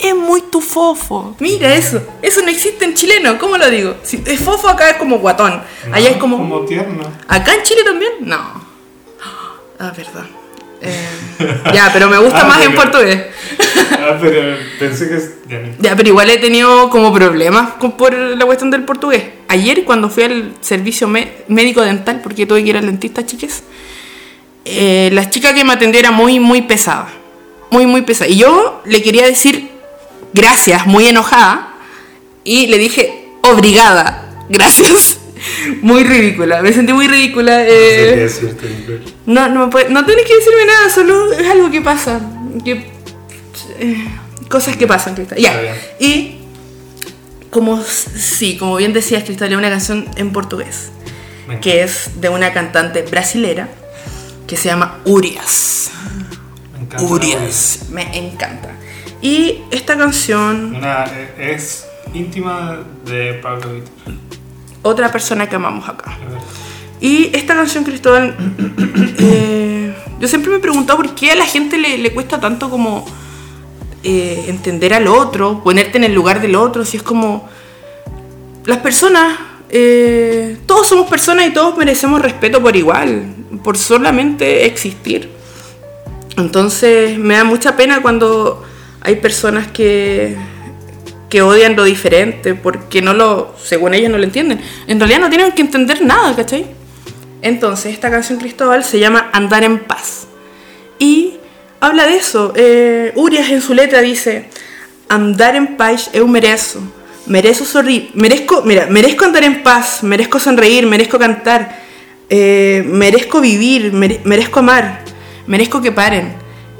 [0.00, 1.34] es muy tu fofo.
[1.38, 2.02] Mira eso.
[2.22, 3.38] Eso no existe en chileno.
[3.38, 3.96] ¿Cómo lo digo?
[4.02, 5.62] Si es fofo acá es como guatón.
[5.92, 6.36] Allá No, es como.
[6.38, 7.02] Como tierno.
[7.28, 8.12] ¿Acá en Chile también?
[8.20, 8.38] No.
[9.78, 10.24] Ah, verdad.
[10.82, 11.06] Eh,
[11.74, 13.26] ya, pero me gusta Ah, más en portugués.
[13.92, 15.30] Ah, pero pensé que es.
[15.48, 15.68] Ya no.
[15.78, 19.22] Ya, pero igual he tenido como problemas con- por la cuestión del portugués.
[19.48, 23.62] Ayer cuando fui al servicio médico dental, porque tuve que ir al dentista, chiques,
[24.64, 27.08] eh, la chica que me atendió era muy, muy pesada.
[27.70, 28.30] Muy, muy pesada.
[28.30, 29.70] Y yo le quería decir
[30.32, 31.74] gracias, muy enojada,
[32.44, 35.16] y le dije, obrigada, gracias.
[35.80, 37.60] Muy ridícula, me sentí muy ridícula.
[37.60, 38.28] No eh,
[39.24, 42.20] no, no, me puede- no tienes que decirme nada, solo es algo que pasa.
[42.62, 42.90] Que,
[43.78, 44.04] eh,
[44.50, 45.38] cosas que pasan, Cristal.
[45.38, 45.58] Ya.
[45.98, 46.40] Y
[47.48, 50.90] como sí, como bien decías, Cristal, es una canción en portugués.
[51.62, 53.68] Que es de una cantante brasilera
[54.46, 55.90] que se llama Urias.
[56.74, 57.04] Me encanta.
[57.04, 57.78] Urias.
[57.90, 58.68] Me encanta.
[59.22, 64.14] Y esta canción, Una, eh, es íntima de Pablo Vittar.
[64.82, 66.16] otra persona que amamos acá.
[67.00, 68.34] Y esta canción, Cristóbal,
[69.18, 72.70] eh, yo siempre me he preguntado por qué a la gente le, le cuesta tanto
[72.70, 73.04] como
[74.02, 77.46] eh, entender al otro, ponerte en el lugar del otro, si es como
[78.64, 83.26] las personas, eh, todos somos personas y todos merecemos respeto por igual,
[83.62, 85.28] por solamente existir.
[86.38, 88.64] Entonces me da mucha pena cuando
[89.02, 90.36] hay personas que,
[91.28, 94.60] que odian lo diferente porque no lo, según ellos no lo entienden.
[94.86, 96.66] En realidad no tienen que entender nada, ¿cachai?
[97.42, 100.26] Entonces esta canción Cristóbal se llama Andar en paz.
[100.98, 101.38] Y
[101.80, 102.52] habla de eso.
[102.56, 104.50] Eh, Urias en su letra dice,
[105.08, 106.80] andar en paz eu merezo.
[107.26, 111.78] Merezo sorrir, merezco, mira, merezco andar en paz, merezco sonreír, merezco cantar,
[112.28, 115.00] eh, merezco vivir, mere- merezco amar,
[115.46, 116.32] merezco que paren.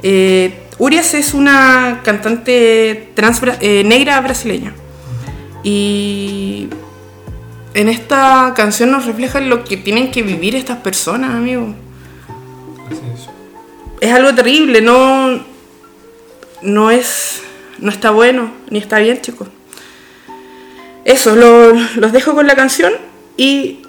[0.03, 0.51] Eh,
[0.83, 4.73] Urias es una cantante trans eh, negra brasileña.
[5.63, 6.69] Y
[7.75, 11.75] en esta canción nos refleja lo que tienen que vivir estas personas, amigo.
[12.87, 13.29] Así es.
[14.09, 15.39] Es algo terrible, no,
[16.63, 17.43] no es,
[17.77, 19.49] no está bueno, ni está bien, chicos.
[21.05, 22.91] Eso, lo- los dejo con la canción
[23.37, 23.81] y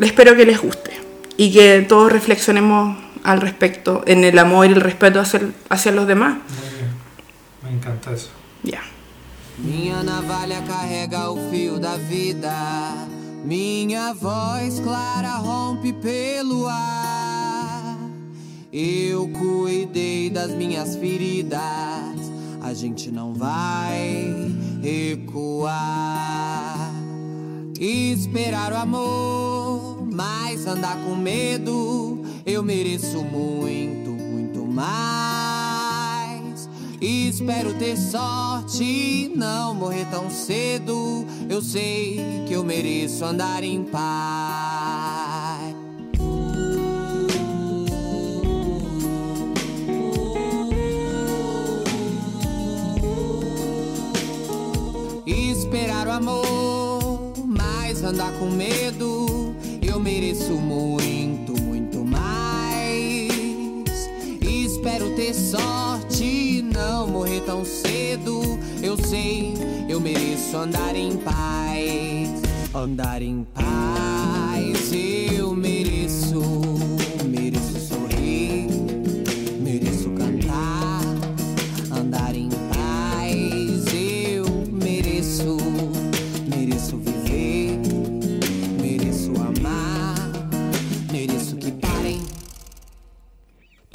[0.00, 0.92] espero que les guste
[1.36, 6.06] y que todos reflexionemos al respecto en el amor y el respeto hacia, hacia los
[6.06, 6.34] demás.
[6.34, 6.90] Muy bien.
[7.62, 8.30] Me encanta eso.
[8.62, 8.82] Ya.
[9.58, 12.94] Minha navalha carrega o fio da vida.
[13.44, 17.96] Minha voz clara rompe pelo ar.
[18.72, 21.60] Eu cuidei das minhas feridas.
[22.62, 24.32] A gente não vai
[24.82, 25.70] recuar.
[27.78, 32.19] Esperar o amor, mas andar com medo.
[32.44, 36.68] Eu mereço muito, muito mais.
[37.00, 41.24] Espero ter sorte e não morrer tão cedo.
[41.48, 45.74] Eu sei que eu mereço andar em paz.
[55.26, 59.09] Esperar o amor, mas andar com medo.
[65.30, 68.58] Ter sorte não morrer tão cedo.
[68.82, 69.54] Eu sei,
[69.88, 72.42] eu mereço andar em paz.
[72.74, 74.92] Andar em paz,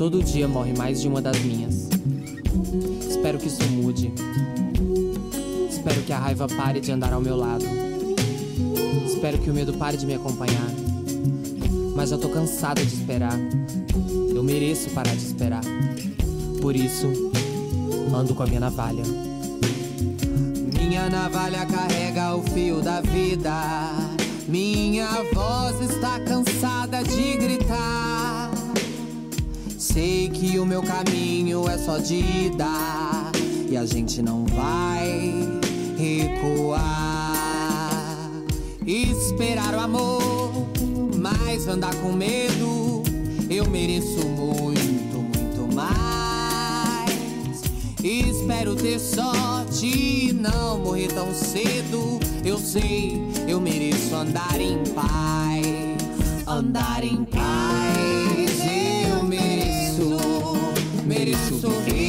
[0.06, 1.90] Todo dia morre mais de uma das minhas.
[3.10, 4.14] Espero que isso mude.
[5.68, 7.66] Espero que a raiva pare de andar ao meu lado.
[9.04, 10.70] Espero que o medo pare de me acompanhar.
[11.96, 13.34] Mas já tô cansada de esperar.
[14.30, 15.64] Eu mereço parar de esperar.
[16.62, 17.08] Por isso,
[18.14, 19.04] ando com a minha navalha.
[20.80, 23.52] Minha navalha carrega o fio da vida.
[24.48, 28.35] Minha voz está cansada de gritar.
[29.96, 33.32] Sei que o meu caminho é só de dar
[33.70, 35.32] e a gente não vai
[35.98, 36.82] recuar.
[38.86, 40.52] Esperar o amor,
[41.18, 43.04] mas andar com medo.
[43.50, 47.62] Eu mereço muito, muito mais.
[48.04, 52.20] Espero ter sorte e não morrer tão cedo.
[52.44, 56.46] Eu sei, eu mereço andar em paz.
[56.46, 57.85] Andar em paz.
[61.36, 62.05] Mereço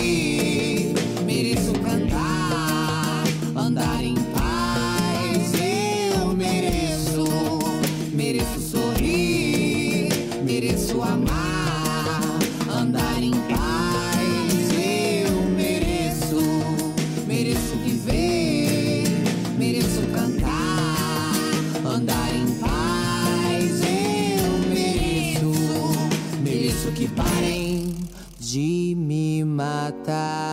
[30.07, 30.46] voltar.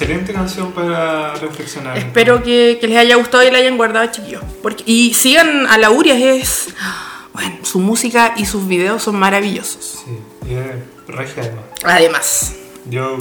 [0.00, 1.98] Excelente canción para reflexionar.
[1.98, 4.42] Espero que, que les haya gustado y la hayan guardado, chiquillos.
[4.62, 6.68] Porque, y sigan a la Urias, es.
[7.32, 10.04] Bueno, su música y sus videos son maravillosos.
[10.04, 10.18] Sí,
[10.48, 10.66] y es
[11.08, 11.64] regia además.
[11.84, 12.54] Además,
[12.88, 13.18] Yo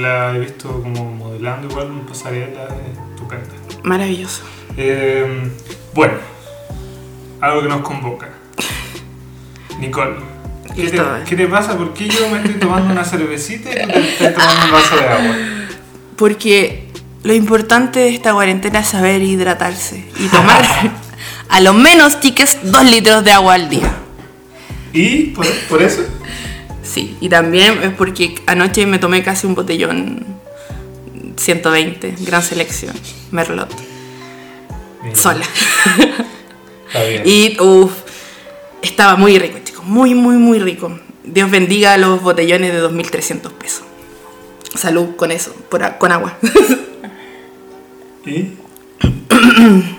[0.00, 3.54] la he visto como modelando igual en tu carta.
[3.84, 4.42] maravilloso.
[4.76, 5.50] Eh,
[5.94, 6.14] bueno,
[7.40, 8.28] algo que nos convoca.
[9.78, 10.16] Nicole,
[10.74, 11.06] ¿qué te, Listo.
[11.28, 11.76] qué te pasa?
[11.76, 14.96] ¿Por qué yo me estoy tomando una cervecita y tú te estás tomando un vaso
[14.96, 15.36] de agua?
[16.16, 16.88] Porque
[17.22, 20.64] lo importante de esta cuarentena es saber hidratarse y tomar
[21.48, 23.92] a lo menos, chiques, dos litros de agua al día.
[24.92, 26.02] ¿Y por, por eso?
[26.82, 30.24] Sí, y también es porque anoche me tomé casi un botellón
[31.36, 32.94] 120, gran selección,
[33.30, 33.70] Merlot,
[35.02, 35.44] Bien, sola.
[36.88, 37.22] Está bien.
[37.26, 37.92] Y uff,
[38.82, 40.98] estaba muy rico, chicos, muy, muy, muy rico.
[41.24, 43.82] Dios bendiga los botellones de 2.300 pesos.
[44.76, 46.34] Salud con eso, por con agua.
[48.24, 48.52] ¿Y?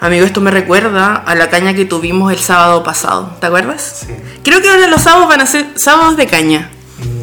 [0.00, 4.04] Amigo, esto me recuerda a la caña que tuvimos el sábado pasado, ¿te acuerdas?
[4.06, 4.14] Sí.
[4.44, 6.70] Creo que ahora los sábados van a ser sábados de caña.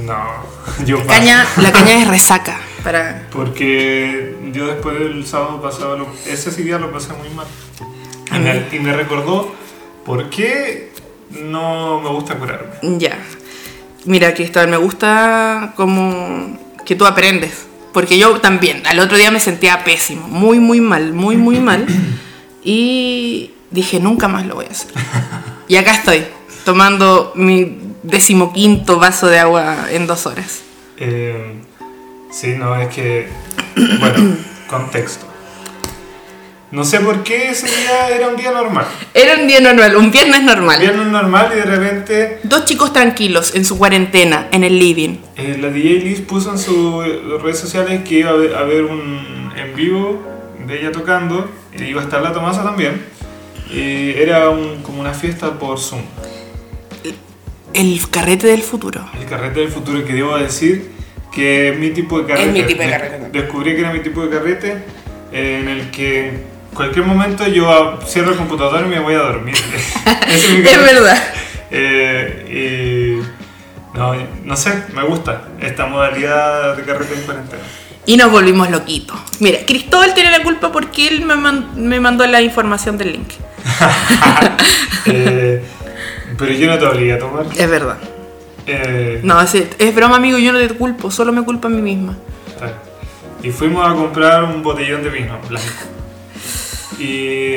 [0.03, 0.21] No,
[0.85, 1.09] yo paso.
[1.09, 2.59] Caña, la caña es resaca.
[2.83, 3.27] Para...
[3.31, 7.47] Porque yo después del sábado pasado, lo- ese sí día lo pasé muy mal.
[8.35, 9.55] Y me, y me recordó
[10.05, 10.91] por qué
[11.31, 12.75] no me gusta curarme.
[12.99, 13.17] Ya.
[14.03, 17.65] Mira, Cristóbal, me gusta como que tú aprendes.
[17.93, 21.85] Porque yo también, al otro día me sentía pésimo, muy, muy mal, muy, muy mal.
[22.67, 24.91] Y dije, nunca más lo voy a hacer.
[25.67, 26.25] Y acá estoy,
[26.63, 30.61] tomando mi decimoquinto vaso de agua en dos horas.
[30.97, 31.61] Eh,
[32.31, 33.29] sí, no, es que.
[33.99, 35.24] Bueno, contexto.
[36.75, 38.85] No sé por qué ese día era un día normal.
[39.13, 40.77] Era un día normal, un viernes normal.
[40.81, 45.15] Viernes normal y de repente Dos chicos tranquilos en su cuarentena, en el living.
[45.37, 47.05] eh, la DJ Liz puso en sus
[47.41, 50.21] redes sociales que iba a haber, un en vivo
[50.67, 51.49] de ella tocando
[51.79, 53.01] y iba a estar la Tomasa también.
[53.71, 56.01] Y era un- como una fiesta por Zoom.
[57.73, 59.05] El carrete del futuro.
[59.17, 60.91] El carrete del futuro que debo decir
[61.33, 62.51] que es mi tipo de carrete.
[62.51, 63.29] mi tipo de carrete.
[63.31, 64.83] Descubrí que era mi tipo de carrete
[65.31, 69.55] eh, en el que cualquier momento yo cierro el computador y me voy a dormir.
[70.27, 71.17] Es verdad.
[71.71, 74.13] Eh, y no,
[74.43, 77.63] no sé, me gusta esta modalidad de carrete en cuarentena.
[78.05, 79.17] Y nos volvimos loquitos.
[79.39, 83.29] Mira, Cristóbal tiene la culpa porque él me, man- me mandó la información del link.
[85.07, 85.63] Eh,
[86.37, 87.45] pero yo no te obligué a tomar.
[87.55, 87.97] Es verdad.
[88.65, 91.81] Eh, No, es, es broma, amigo, yo no te culpo, solo me culpo a mí
[91.81, 92.15] misma.
[93.43, 95.67] Y fuimos a comprar un botellón de vino blanco.
[96.99, 97.55] Y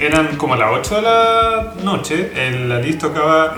[0.00, 2.32] eran como las 8 de la noche.
[2.34, 3.56] El, lista tocaba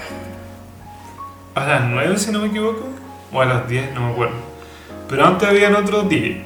[1.55, 2.87] a las 9, si no me equivoco.
[3.33, 4.37] O a las 10, no me acuerdo.
[5.09, 6.45] Pero antes habían otros DJ.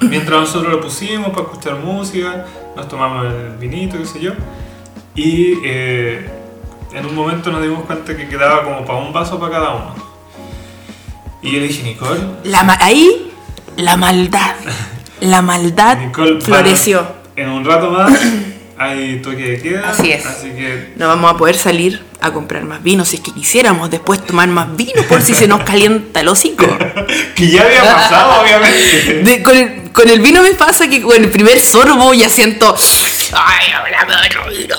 [0.00, 4.32] Mientras nosotros lo pusimos para escuchar música, nos tomamos el vinito, qué sé yo.
[5.14, 6.28] Y eh,
[6.92, 9.94] en un momento nos dimos cuenta que quedaba como para un vaso para cada uno.
[11.42, 13.32] Y yo le dije, Nicole, La ma- ahí,
[13.76, 14.54] la maldad.
[15.20, 17.17] La maldad Nicole, floreció.
[17.38, 18.12] En un rato más
[18.78, 19.90] hay toque de queda.
[19.90, 20.26] Así es.
[20.26, 23.90] Así que No vamos a poder salir a comprar más vino si es que quisiéramos
[23.90, 26.66] después tomar más vino por si se nos calienta el hocico.
[27.36, 29.22] Que ya había pasado, obviamente.
[29.24, 32.74] De- con, el, con el vino me pasa que con el primer sorbo ya siento.
[33.32, 34.28] ¡Ay, ahora me
[34.58, 34.76] vino!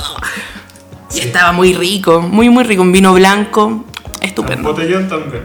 [1.12, 1.20] Y Sí.
[1.22, 2.82] estaba muy rico, muy, muy rico.
[2.84, 3.86] Un vino blanco, Un
[4.22, 4.70] estupendo.
[4.74, 5.44] botellón también.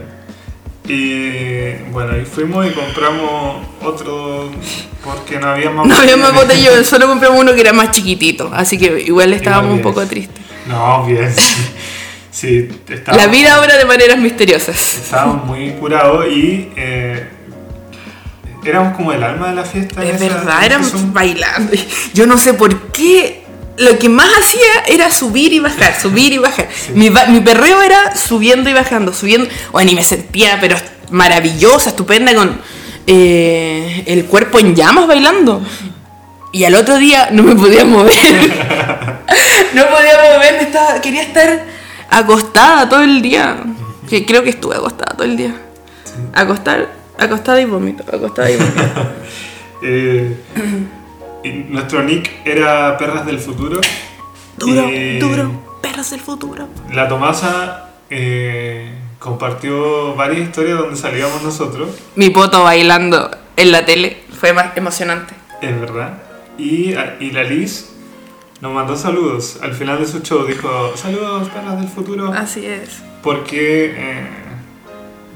[0.87, 4.51] Y bueno, y fuimos y compramos otro
[5.05, 6.87] porque no había más No había más botellones.
[6.87, 8.51] solo compramos uno que era más chiquitito.
[8.53, 10.43] Así que igual estábamos un poco tristes.
[10.67, 11.33] No, bien.
[11.33, 14.95] Sí, sí estábamos, La vida obra de maneras misteriosas.
[14.97, 17.29] estábamos muy curados y eh,
[18.65, 20.03] éramos como el alma de la fiesta.
[20.03, 21.73] Es verdad, éramos bailando.
[22.13, 23.43] Yo no sé por qué.
[23.77, 26.67] Lo que más hacía era subir y bajar, subir y bajar.
[26.93, 29.49] Mi, ba- mi perreo era subiendo y bajando, subiendo.
[29.71, 30.77] Bueno, y me sentía, pero
[31.11, 32.57] maravillosa, estupenda, con
[33.07, 35.61] eh, el cuerpo en llamas bailando.
[36.51, 38.13] Y al otro día no me podía mover.
[39.73, 41.65] no podía moverme, estaba, quería estar
[42.09, 43.57] acostada todo el día.
[44.09, 45.55] Que creo que estuve acostada todo el día.
[46.33, 48.81] Acostar, acostada y vómito, acostada y vómito.
[49.87, 50.35] Eh,
[51.69, 53.81] nuestro nick era Perras del Futuro.
[54.57, 54.89] Duro,
[55.19, 56.67] duro, perros del futuro.
[56.91, 58.89] La Tomasa eh,
[59.25, 65.33] compartió varias historias donde salíamos nosotros, Mi poto bailando en la tele fue más emocionante.
[65.61, 66.19] es verdad.
[66.59, 67.87] Y, y la Liz
[68.61, 69.57] nos mandó saludos.
[69.63, 72.31] Al final de su show dijo, saludos Perras del Futuro.
[72.31, 73.01] Así es.
[73.23, 74.27] Porque eh,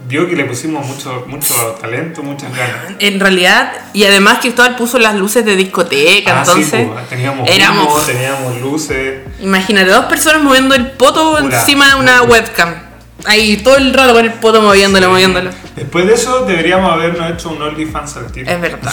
[0.07, 2.93] vio que le pusimos mucho, mucho talento, muchas ganas.
[2.99, 7.49] En realidad, y además Cristóbal puso las luces de discoteca, Ah, sí, entonces pues, teníamos
[7.49, 9.21] éramos, humo, teníamos luces.
[9.41, 11.59] imagínate, dos personas moviendo el poto Pura.
[11.59, 12.78] encima de una webcam.
[13.25, 15.51] Ahí todo el rato con el poto moviéndolo, moviéndolo.
[15.75, 18.49] Después de eso deberíamos habernos hecho un OnlyFans al tiro.
[18.49, 18.91] Es verdad.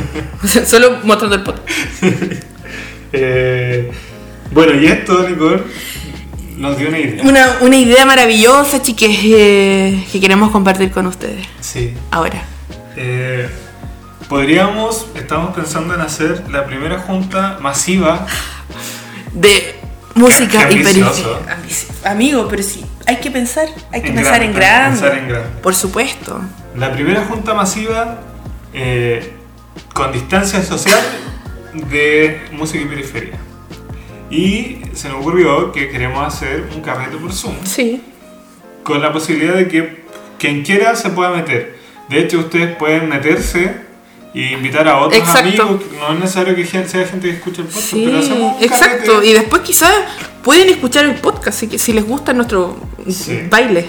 [0.66, 1.62] Solo mostrando el poto.
[3.12, 3.90] Eh,
[4.50, 5.62] bueno, y esto, Nicole,
[6.56, 7.22] nos dio una idea.
[7.22, 11.46] Una, una idea maravillosa, chiques, eh, que queremos compartir con ustedes.
[11.60, 11.94] Sí.
[12.10, 12.42] Ahora.
[12.96, 13.48] Eh,
[14.28, 18.26] podríamos, estamos pensando en hacer la primera junta masiva.
[19.32, 19.76] de
[20.16, 21.06] música y periferia.
[22.04, 25.00] Amigo, pero sí, hay que pensar, hay que En pensar grande, en grande.
[25.00, 25.48] pensar en grande.
[25.62, 26.40] Por supuesto.
[26.76, 28.18] La primera junta masiva
[28.72, 29.32] eh,
[29.94, 30.98] con distancia social
[31.90, 33.38] de música y periferia.
[34.30, 37.54] Y se nos ocurrió que queremos hacer un carrete por Zoom.
[37.64, 38.02] Sí.
[38.82, 40.04] Con la posibilidad de que
[40.38, 41.76] quien quiera se pueda meter.
[42.08, 43.85] De hecho, ustedes pueden meterse
[44.38, 45.62] e invitar a otros Exacto.
[45.62, 45.82] amigos.
[45.98, 49.12] No es necesario que sea gente que escuche el podcast, Sí, pero hacemos un exacto.
[49.14, 49.26] carrete.
[49.28, 49.92] Y después quizás
[50.42, 52.76] pueden escuchar el podcast si, si les gusta nuestro
[53.08, 53.40] Sí.
[53.48, 53.88] baile.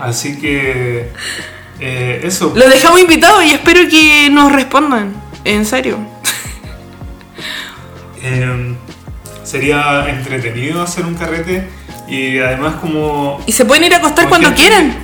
[0.00, 1.08] Así que
[1.80, 2.52] eh, eso.
[2.54, 5.14] Los dejamos invitados y espero que nos respondan.
[5.44, 5.98] En serio.
[8.22, 8.74] Eh,
[9.42, 11.68] sería entretenido hacer un carrete
[12.08, 13.42] y además como...
[13.46, 14.96] Y se pueden ir a acostar cuando quieran.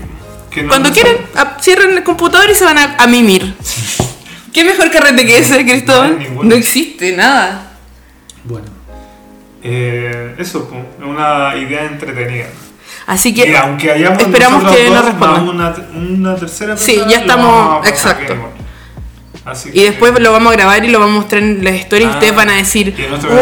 [0.51, 3.55] que no Cuando quieran, a- cierran el computador y se van a, a mimir.
[4.53, 6.19] ¿Qué mejor carrete que ese, Cristóbal?
[6.43, 7.73] No existe nada.
[8.45, 8.67] Bueno.
[9.63, 10.71] Eh, eso,
[11.03, 12.47] una idea entretenida.
[13.07, 15.49] Así que y aunque hayamos esperamos que nos respondan.
[15.49, 18.37] Una, una tercera Sí, ya estamos- exacto.
[19.73, 22.13] Y después lo vamos a grabar y lo vamos a mostrar en las historias y
[22.13, 22.95] Ah, ustedes van a decir,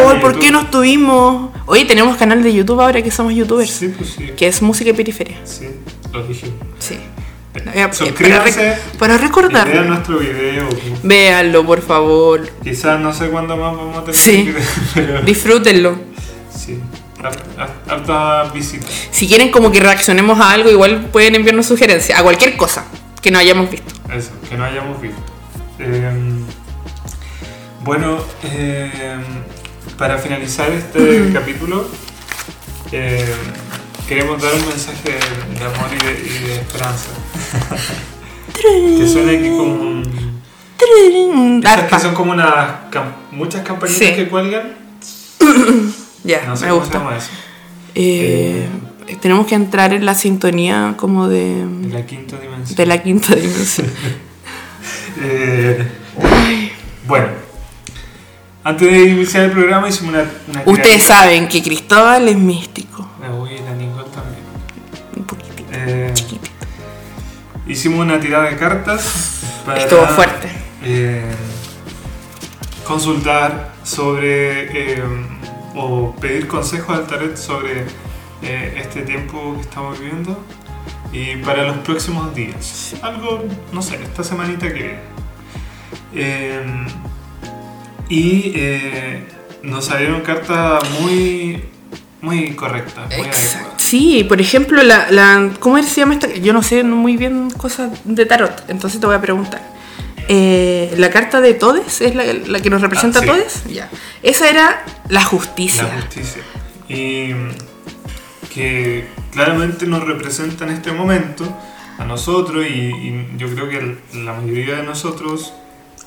[0.04, 0.40] oh, de ¿por YouTube".
[0.40, 1.50] qué no estuvimos?
[1.66, 4.30] Oye, tenemos canal de YouTube ahora que somos youtubers, Sí, pues sí.
[4.36, 5.36] que es música y periferia.
[5.44, 5.66] Sí,
[6.12, 6.54] lo dijimos.
[6.78, 6.98] Sí.
[7.66, 9.86] Eh, para, Suscríbanse para Y vean recordar.
[9.86, 10.68] nuestro video.
[10.68, 11.02] pues.
[11.02, 12.48] Véanlo, por favor.
[12.62, 14.54] Quizás no sé cuándo más vamos a tener Sí.
[14.94, 15.98] pero Disfrútenlo.
[16.54, 16.78] sí.
[17.22, 18.86] Har- har- Harta visita.
[19.10, 22.84] Si quieren como que reaccionemos a algo, igual pueden enviarnos sugerencias, a cualquier cosa
[23.20, 23.92] que no hayamos visto.
[24.12, 25.18] Eso, que no hayamos visto.
[25.80, 26.10] Eh,
[27.84, 29.16] bueno, eh,
[29.96, 31.88] para finalizar este capítulo,
[32.92, 33.24] eh,
[34.08, 37.10] queremos dar un mensaje de, de amor y de, y de esperanza.
[38.54, 39.64] que suena aquí como.
[39.64, 44.14] un- Esas que son como unas cam- muchas campanitas Sí.
[44.14, 44.72] que cuelgan.
[46.24, 46.98] Ya, No sé me cómo se gusta.
[46.98, 47.28] llama eso.
[47.94, 48.66] Eh,
[49.22, 52.76] tenemos que entrar en la sintonía como de, De la quinta dimensión.
[52.76, 53.86] de la quinta dimensión.
[55.20, 55.84] Eh,
[57.08, 57.26] bueno,
[58.62, 60.24] antes de iniciar el programa hicimos una.
[60.46, 62.97] una Ustedes saben que Cristóbal es místico.
[65.88, 66.50] Eh, Chiquitito.
[67.66, 70.48] hicimos una tirada de cartas para Estuvo fuerte.
[70.82, 71.24] eh,
[72.84, 75.02] consultar sobre eh,
[75.74, 77.86] o pedir consejos al tarot sobre
[78.42, 80.38] este tiempo que estamos viviendo
[81.12, 82.94] y para los próximos días.
[83.02, 84.98] Algo, no sé, esta semanita que
[86.12, 86.86] viene.
[88.10, 88.54] Y
[89.62, 91.64] nos salieron cartas muy,
[92.20, 93.58] muy correctas, muy Exacto.
[93.58, 93.77] adecuadas.
[93.88, 96.28] Sí, por ejemplo, la, la, ¿cómo se llama esta?
[96.34, 99.62] Yo no sé muy bien cosas de tarot, entonces te voy a preguntar.
[100.28, 103.28] Eh, la carta de Todes es la, la que nos representa Ah, sí.
[103.28, 103.64] a Todes.
[103.64, 103.88] Ya.
[104.22, 105.84] Esa era la justicia.
[105.84, 106.42] La justicia.
[106.88, 107.30] Y
[108.52, 111.44] que claramente nos representa en este momento
[111.98, 115.52] a nosotros y, y yo creo que la mayoría de nosotros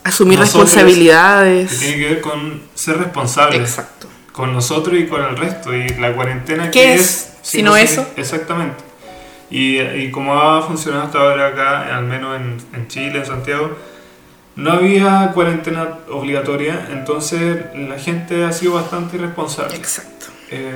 [0.03, 1.79] Asumir Nosotros, que responsabilidades.
[1.79, 4.07] tiene que ver con ser responsables Exacto.
[4.31, 5.75] Con nosotros y con el resto.
[5.75, 8.07] Y la cuarentena ¿Qué que es, si no se- eso?
[8.17, 8.83] Exactamente.
[9.49, 13.75] Y, y como ha funcionado hasta ahora acá, al menos en, en Chile, en Santiago,
[14.55, 19.75] no había cuarentena obligatoria, entonces la gente ha sido bastante irresponsable.
[19.75, 20.27] Exacto.
[20.51, 20.71] Eh,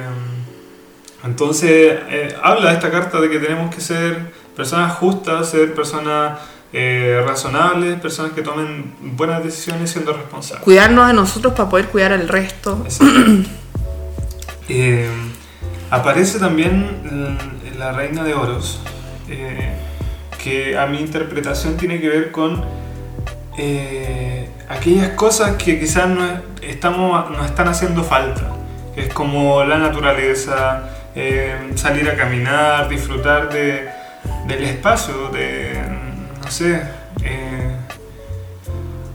[1.24, 6.40] entonces, eh, habla esta carta de que tenemos que ser personas justas, ser personas
[6.78, 10.62] eh, razonables, personas que tomen buenas decisiones siendo responsables.
[10.66, 12.86] Cuidarnos a nosotros para poder cuidar al resto.
[14.68, 15.08] Eh,
[15.92, 18.80] aparece también l- la reina de oros,
[19.30, 19.76] eh,
[20.44, 22.66] que a mi interpretación tiene que ver con
[23.60, 26.26] eh, aquellas cosas que quizás no,
[26.64, 28.52] estamos, nos están haciendo falta,
[28.96, 30.90] es como la naturaleza,
[31.76, 33.88] salir a caminar, disfrutar de,
[34.48, 35.80] del espacio, de,
[36.46, 36.82] no sé,
[37.24, 37.76] eh,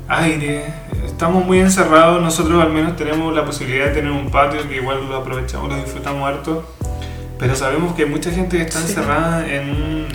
[0.09, 0.65] aire.
[1.07, 5.09] Estamos muy encerrados, nosotros al menos tenemos la posibilidad de tener un patio que igual
[5.09, 6.65] lo aprovechamos, lo disfrutamos harto,
[7.39, 8.89] pero sabemos que hay mucha gente que está Sí.
[8.89, 10.07] encerrada en un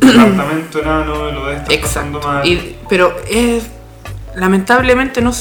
[0.00, 2.46] departamento enano lo de estar pasando mal.
[2.46, 3.64] Y- pero es,
[4.34, 5.32] lamentablemente no,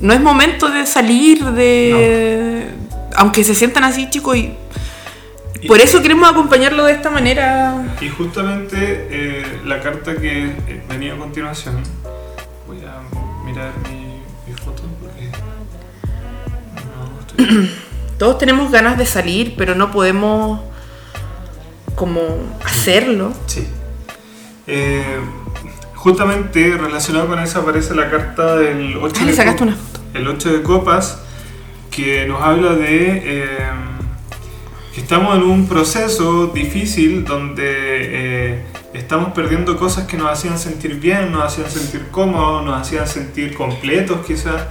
[0.00, 2.68] no es momento de salir de...
[3.16, 4.54] Aunque se sientan así, chicos, Y-
[5.68, 7.96] por eso queremos acompañarlo de esta manera.
[8.00, 8.76] Y justamente
[9.10, 11.82] eh, la carta que eh, venía a continuación,
[12.66, 13.00] voy a
[13.44, 15.30] mirar mi, mi foto porque
[16.96, 17.70] no estoy...
[18.18, 20.60] Todos tenemos ganas de salir, pero no podemos
[21.94, 22.20] como
[22.64, 23.32] hacerlo.
[23.46, 23.66] Sí.
[24.66, 25.02] Eh,
[25.94, 29.76] justamente relacionado con eso aparece la carta del 8 Ah, le de sacaste co- una
[29.76, 30.00] foto.
[30.14, 31.18] el 8 de copas
[31.90, 33.58] que nos habla de eh,
[34.94, 38.58] que estamos en un proceso difícil donde eh,
[38.92, 43.54] estamos perdiendo cosas que nos hacían sentir bien, nos hacían sentir cómodos, nos hacían sentir
[43.54, 44.62] completos quizás.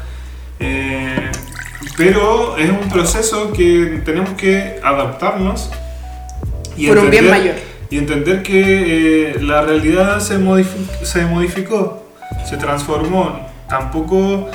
[0.60, 1.30] Eh,
[1.96, 5.70] pero es un proceso que tenemos que adaptarnos
[6.76, 7.56] y Por un bien entender- mayor.
[7.90, 12.06] y entender que eh, la realidad se, modifi- se modificó,
[12.50, 13.48] se transformó.
[13.70, 14.50] Tampoco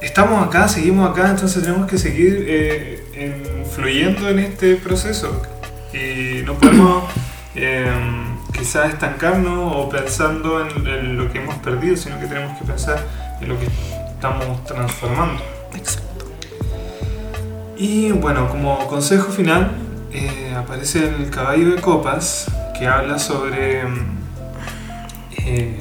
[0.00, 2.44] estamos acá, seguimos acá, entonces tenemos que seguir
[3.14, 3.64] eh,
[4.26, 5.42] en- este proceso.
[5.92, 7.04] Y no podemos
[7.54, 7.90] eh,
[8.52, 13.04] quizás estancarnos o pensando en, en lo que hemos perdido, sino que tenemos que pensar
[13.40, 13.66] en lo que
[14.14, 15.42] estamos transformando.
[15.74, 16.26] Exacto.
[17.76, 19.72] Y bueno, como consejo final,
[20.12, 22.46] eh, aparece el caballo de copas
[22.78, 24.06] que habla sobre mm,
[25.46, 25.76] eh,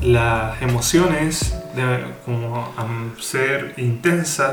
[0.00, 1.54] las emociones
[2.24, 2.72] como
[3.20, 4.52] ser intensas,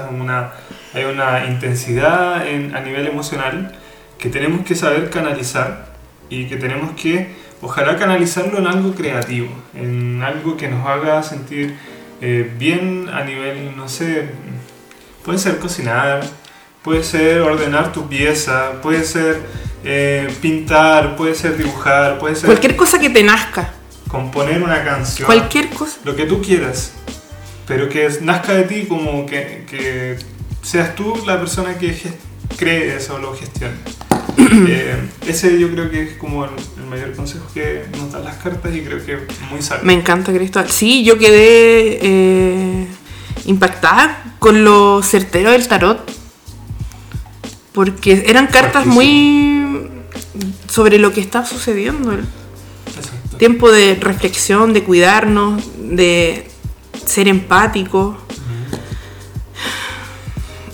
[0.94, 3.76] hay una intensidad en- a nivel emocional
[4.18, 5.88] que tenemos que saber canalizar
[6.30, 11.76] y que tenemos que, ojalá canalizarlo en algo creativo, en algo que nos haga sentir
[12.22, 14.30] eh, bien a nivel, no sé,
[15.24, 16.22] puede ser cocinar,
[16.84, 19.40] puede ser ordenar tu pieza, puede ser
[19.86, 23.74] eh, pintar, puede ser dibujar, puede ser Cualquier cosa que te nazca.
[24.10, 25.98] Componer una canción, Cualquier cosa.
[26.04, 26.92] lo que tú quieras,
[27.66, 30.18] pero que nazca de ti como que, que
[30.62, 31.96] seas tú la persona que
[32.58, 33.76] cree eso o lo gestione.
[34.68, 34.96] Eh,
[35.28, 38.74] ese yo creo que es como el, el mayor consejo que nos dan las cartas
[38.74, 39.84] y creo que es muy sabio.
[39.84, 40.70] Me encanta, Cristóbal.
[40.72, 42.88] Sí, yo quedé eh,
[43.46, 46.00] impactada con lo certero del tarot.
[47.74, 49.88] Porque eran cartas muy
[50.68, 52.18] sobre lo que está sucediendo.
[53.40, 56.48] Tiempo de reflexión, de cuidarnos, de
[57.06, 58.18] ser empáticos.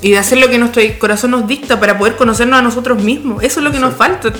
[0.01, 3.43] Y de hacer lo que nuestro corazón nos dicta para poder conocernos a nosotros mismos.
[3.43, 4.33] Eso es lo que nos falta.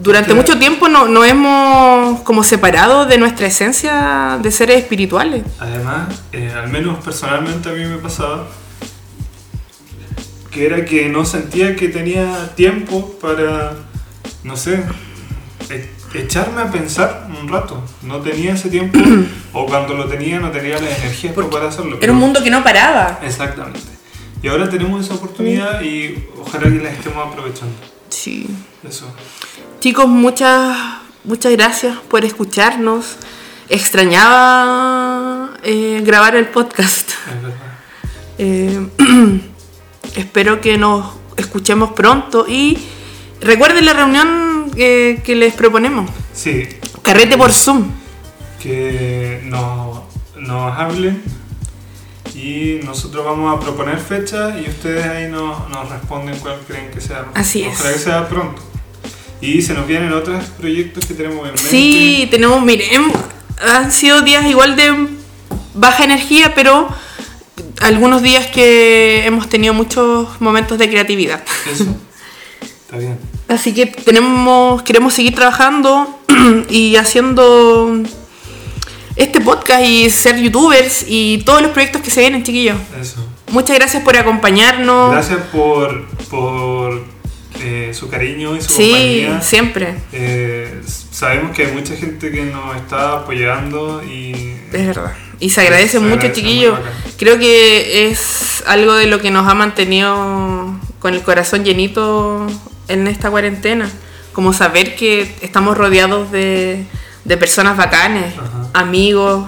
[0.00, 5.42] Durante mucho tiempo no- nos hemos como separado de nuestra esencia de seres espirituales.
[5.60, 8.48] Además, eh, al menos personalmente a mí me pasaba
[10.50, 13.72] que era que no sentía que tenía tiempo para,
[14.44, 14.84] no sé,
[16.14, 17.82] echarme a pensar un rato.
[18.02, 18.98] No tenía ese tiempo
[19.52, 21.98] o cuando lo tenía no tenía las energías para hacerlo.
[22.00, 23.20] Era un mundo que no paraba.
[23.22, 23.80] Exactamente.
[24.42, 27.74] Y ahora tenemos esa oportunidad y ojalá que la estemos aprovechando.
[28.08, 28.48] Sí.
[28.86, 29.06] Eso.
[29.80, 30.76] Chicos, muchas,
[31.24, 33.16] muchas gracias por escucharnos.
[33.68, 37.10] Extrañaba eh, grabar el podcast.
[37.10, 37.56] Es verdad.
[38.38, 38.88] Eh,
[40.16, 42.78] espero que nos escuchemos pronto y
[43.40, 46.10] recuerden la reunión que, que les proponemos.
[46.34, 46.68] Sí,
[47.02, 47.90] Carrete por Zoom.
[48.62, 50.00] que nos,
[50.36, 51.22] nos hablen
[52.34, 57.00] y nosotros vamos a proponer fechas y ustedes ahí nos, nos responden cuál creen que
[57.00, 57.26] sea.
[57.34, 57.78] Así es.
[57.78, 58.62] Ojalá que sea pronto.
[59.40, 61.68] Y se nos vienen otros proyectos que tenemos en mente.
[61.68, 63.10] Sí, tenemos, miren,
[63.60, 65.08] han sido días igual de
[65.74, 66.88] baja energía, pero
[67.80, 71.42] algunos días que hemos tenido muchos momentos de creatividad.
[71.72, 71.84] Eso.
[72.60, 73.18] Está bien.
[73.52, 76.18] Así que tenemos, queremos seguir trabajando
[76.70, 78.00] y haciendo
[79.16, 82.76] este podcast y ser youtubers y todos los proyectos que se vienen, chiquillos.
[83.00, 83.26] Eso.
[83.50, 85.12] Muchas gracias por acompañarnos.
[85.12, 87.04] Gracias por, por
[87.60, 89.40] eh, su cariño y su Sí, compañía.
[89.42, 90.80] siempre, Eh,
[91.10, 95.12] sabemos que hay mucha gente que nos está apoyando y es verdad.
[95.38, 96.78] Y se agradece Se mucho, agradece, chiquillos.
[97.18, 102.46] Creo que es algo de lo que nos ha mantenido con el corazón llenito
[102.88, 103.90] en esta cuarentena.
[104.32, 106.84] Como saber que estamos rodeados de,
[107.24, 108.68] de personas bacanes, Ajá.
[108.72, 109.46] amigos,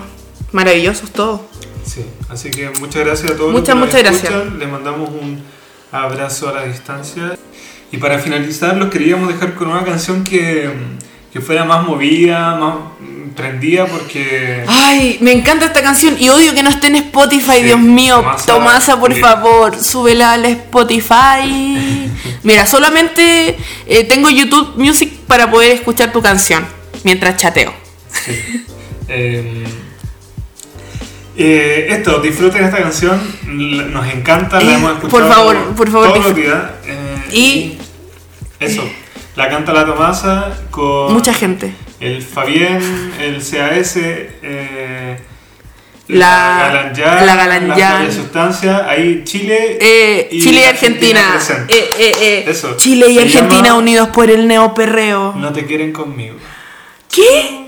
[0.52, 1.40] maravillosos todos.
[1.84, 3.52] Sí, así que muchas gracias a todos.
[3.52, 4.54] Muchas, los que nos muchas gracias.
[4.54, 5.42] Les mandamos un
[5.92, 7.36] abrazo a la distancia.
[7.92, 10.70] Y para finalizar, los queríamos dejar con una canción que,
[11.32, 12.74] que fuera más movida, más
[13.34, 17.62] prendida, porque Ay, me encanta esta canción y odio que no esté en Spotify, Sí,
[17.64, 18.16] Dios mío.
[18.16, 22.10] Tomasa, Tomasa, por favor, súbela al Spotify.
[22.42, 23.56] Mira, solamente
[23.86, 26.64] eh, tengo YouTube Music para poder escuchar tu canción
[27.02, 27.72] mientras chateo.
[28.10, 28.64] sí.
[29.08, 29.64] Eh,
[31.36, 33.20] eh, esto, disfruten esta canción,
[33.92, 36.62] nos encanta, la hemos por escuchado favor, por favor, todos los días.
[36.86, 37.78] eh, Y-
[38.60, 38.82] eso,
[39.34, 41.74] la canta la Tomasa con Mucha gente.
[42.00, 45.18] El Fabián, el CAS, eh,
[46.08, 48.04] La- Galanyan, la Galanyan.
[48.06, 51.38] la Sustancia, ahí Chile Eh, Chile y Argentina.
[51.68, 52.44] Eh, eh, eh.
[52.46, 55.32] Eso, Chile y se Argentina llama- unidos por el neoperreo.
[55.36, 56.36] No te quieren conmigo.
[57.10, 57.64] ¿Qué?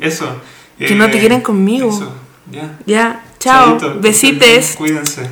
[0.00, 0.40] Eso.
[0.80, 1.90] eh, Que no te quieren conmigo.
[1.90, 2.14] Eso,
[2.50, 2.78] ya.
[2.86, 3.78] Ya, chao.
[4.00, 4.74] Besites.
[4.76, 5.28] Cuídense.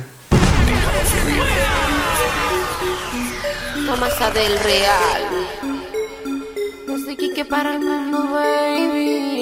[3.87, 5.23] Tomasa del Real.
[7.11, 9.40] Desde Quique para el mundo, baby.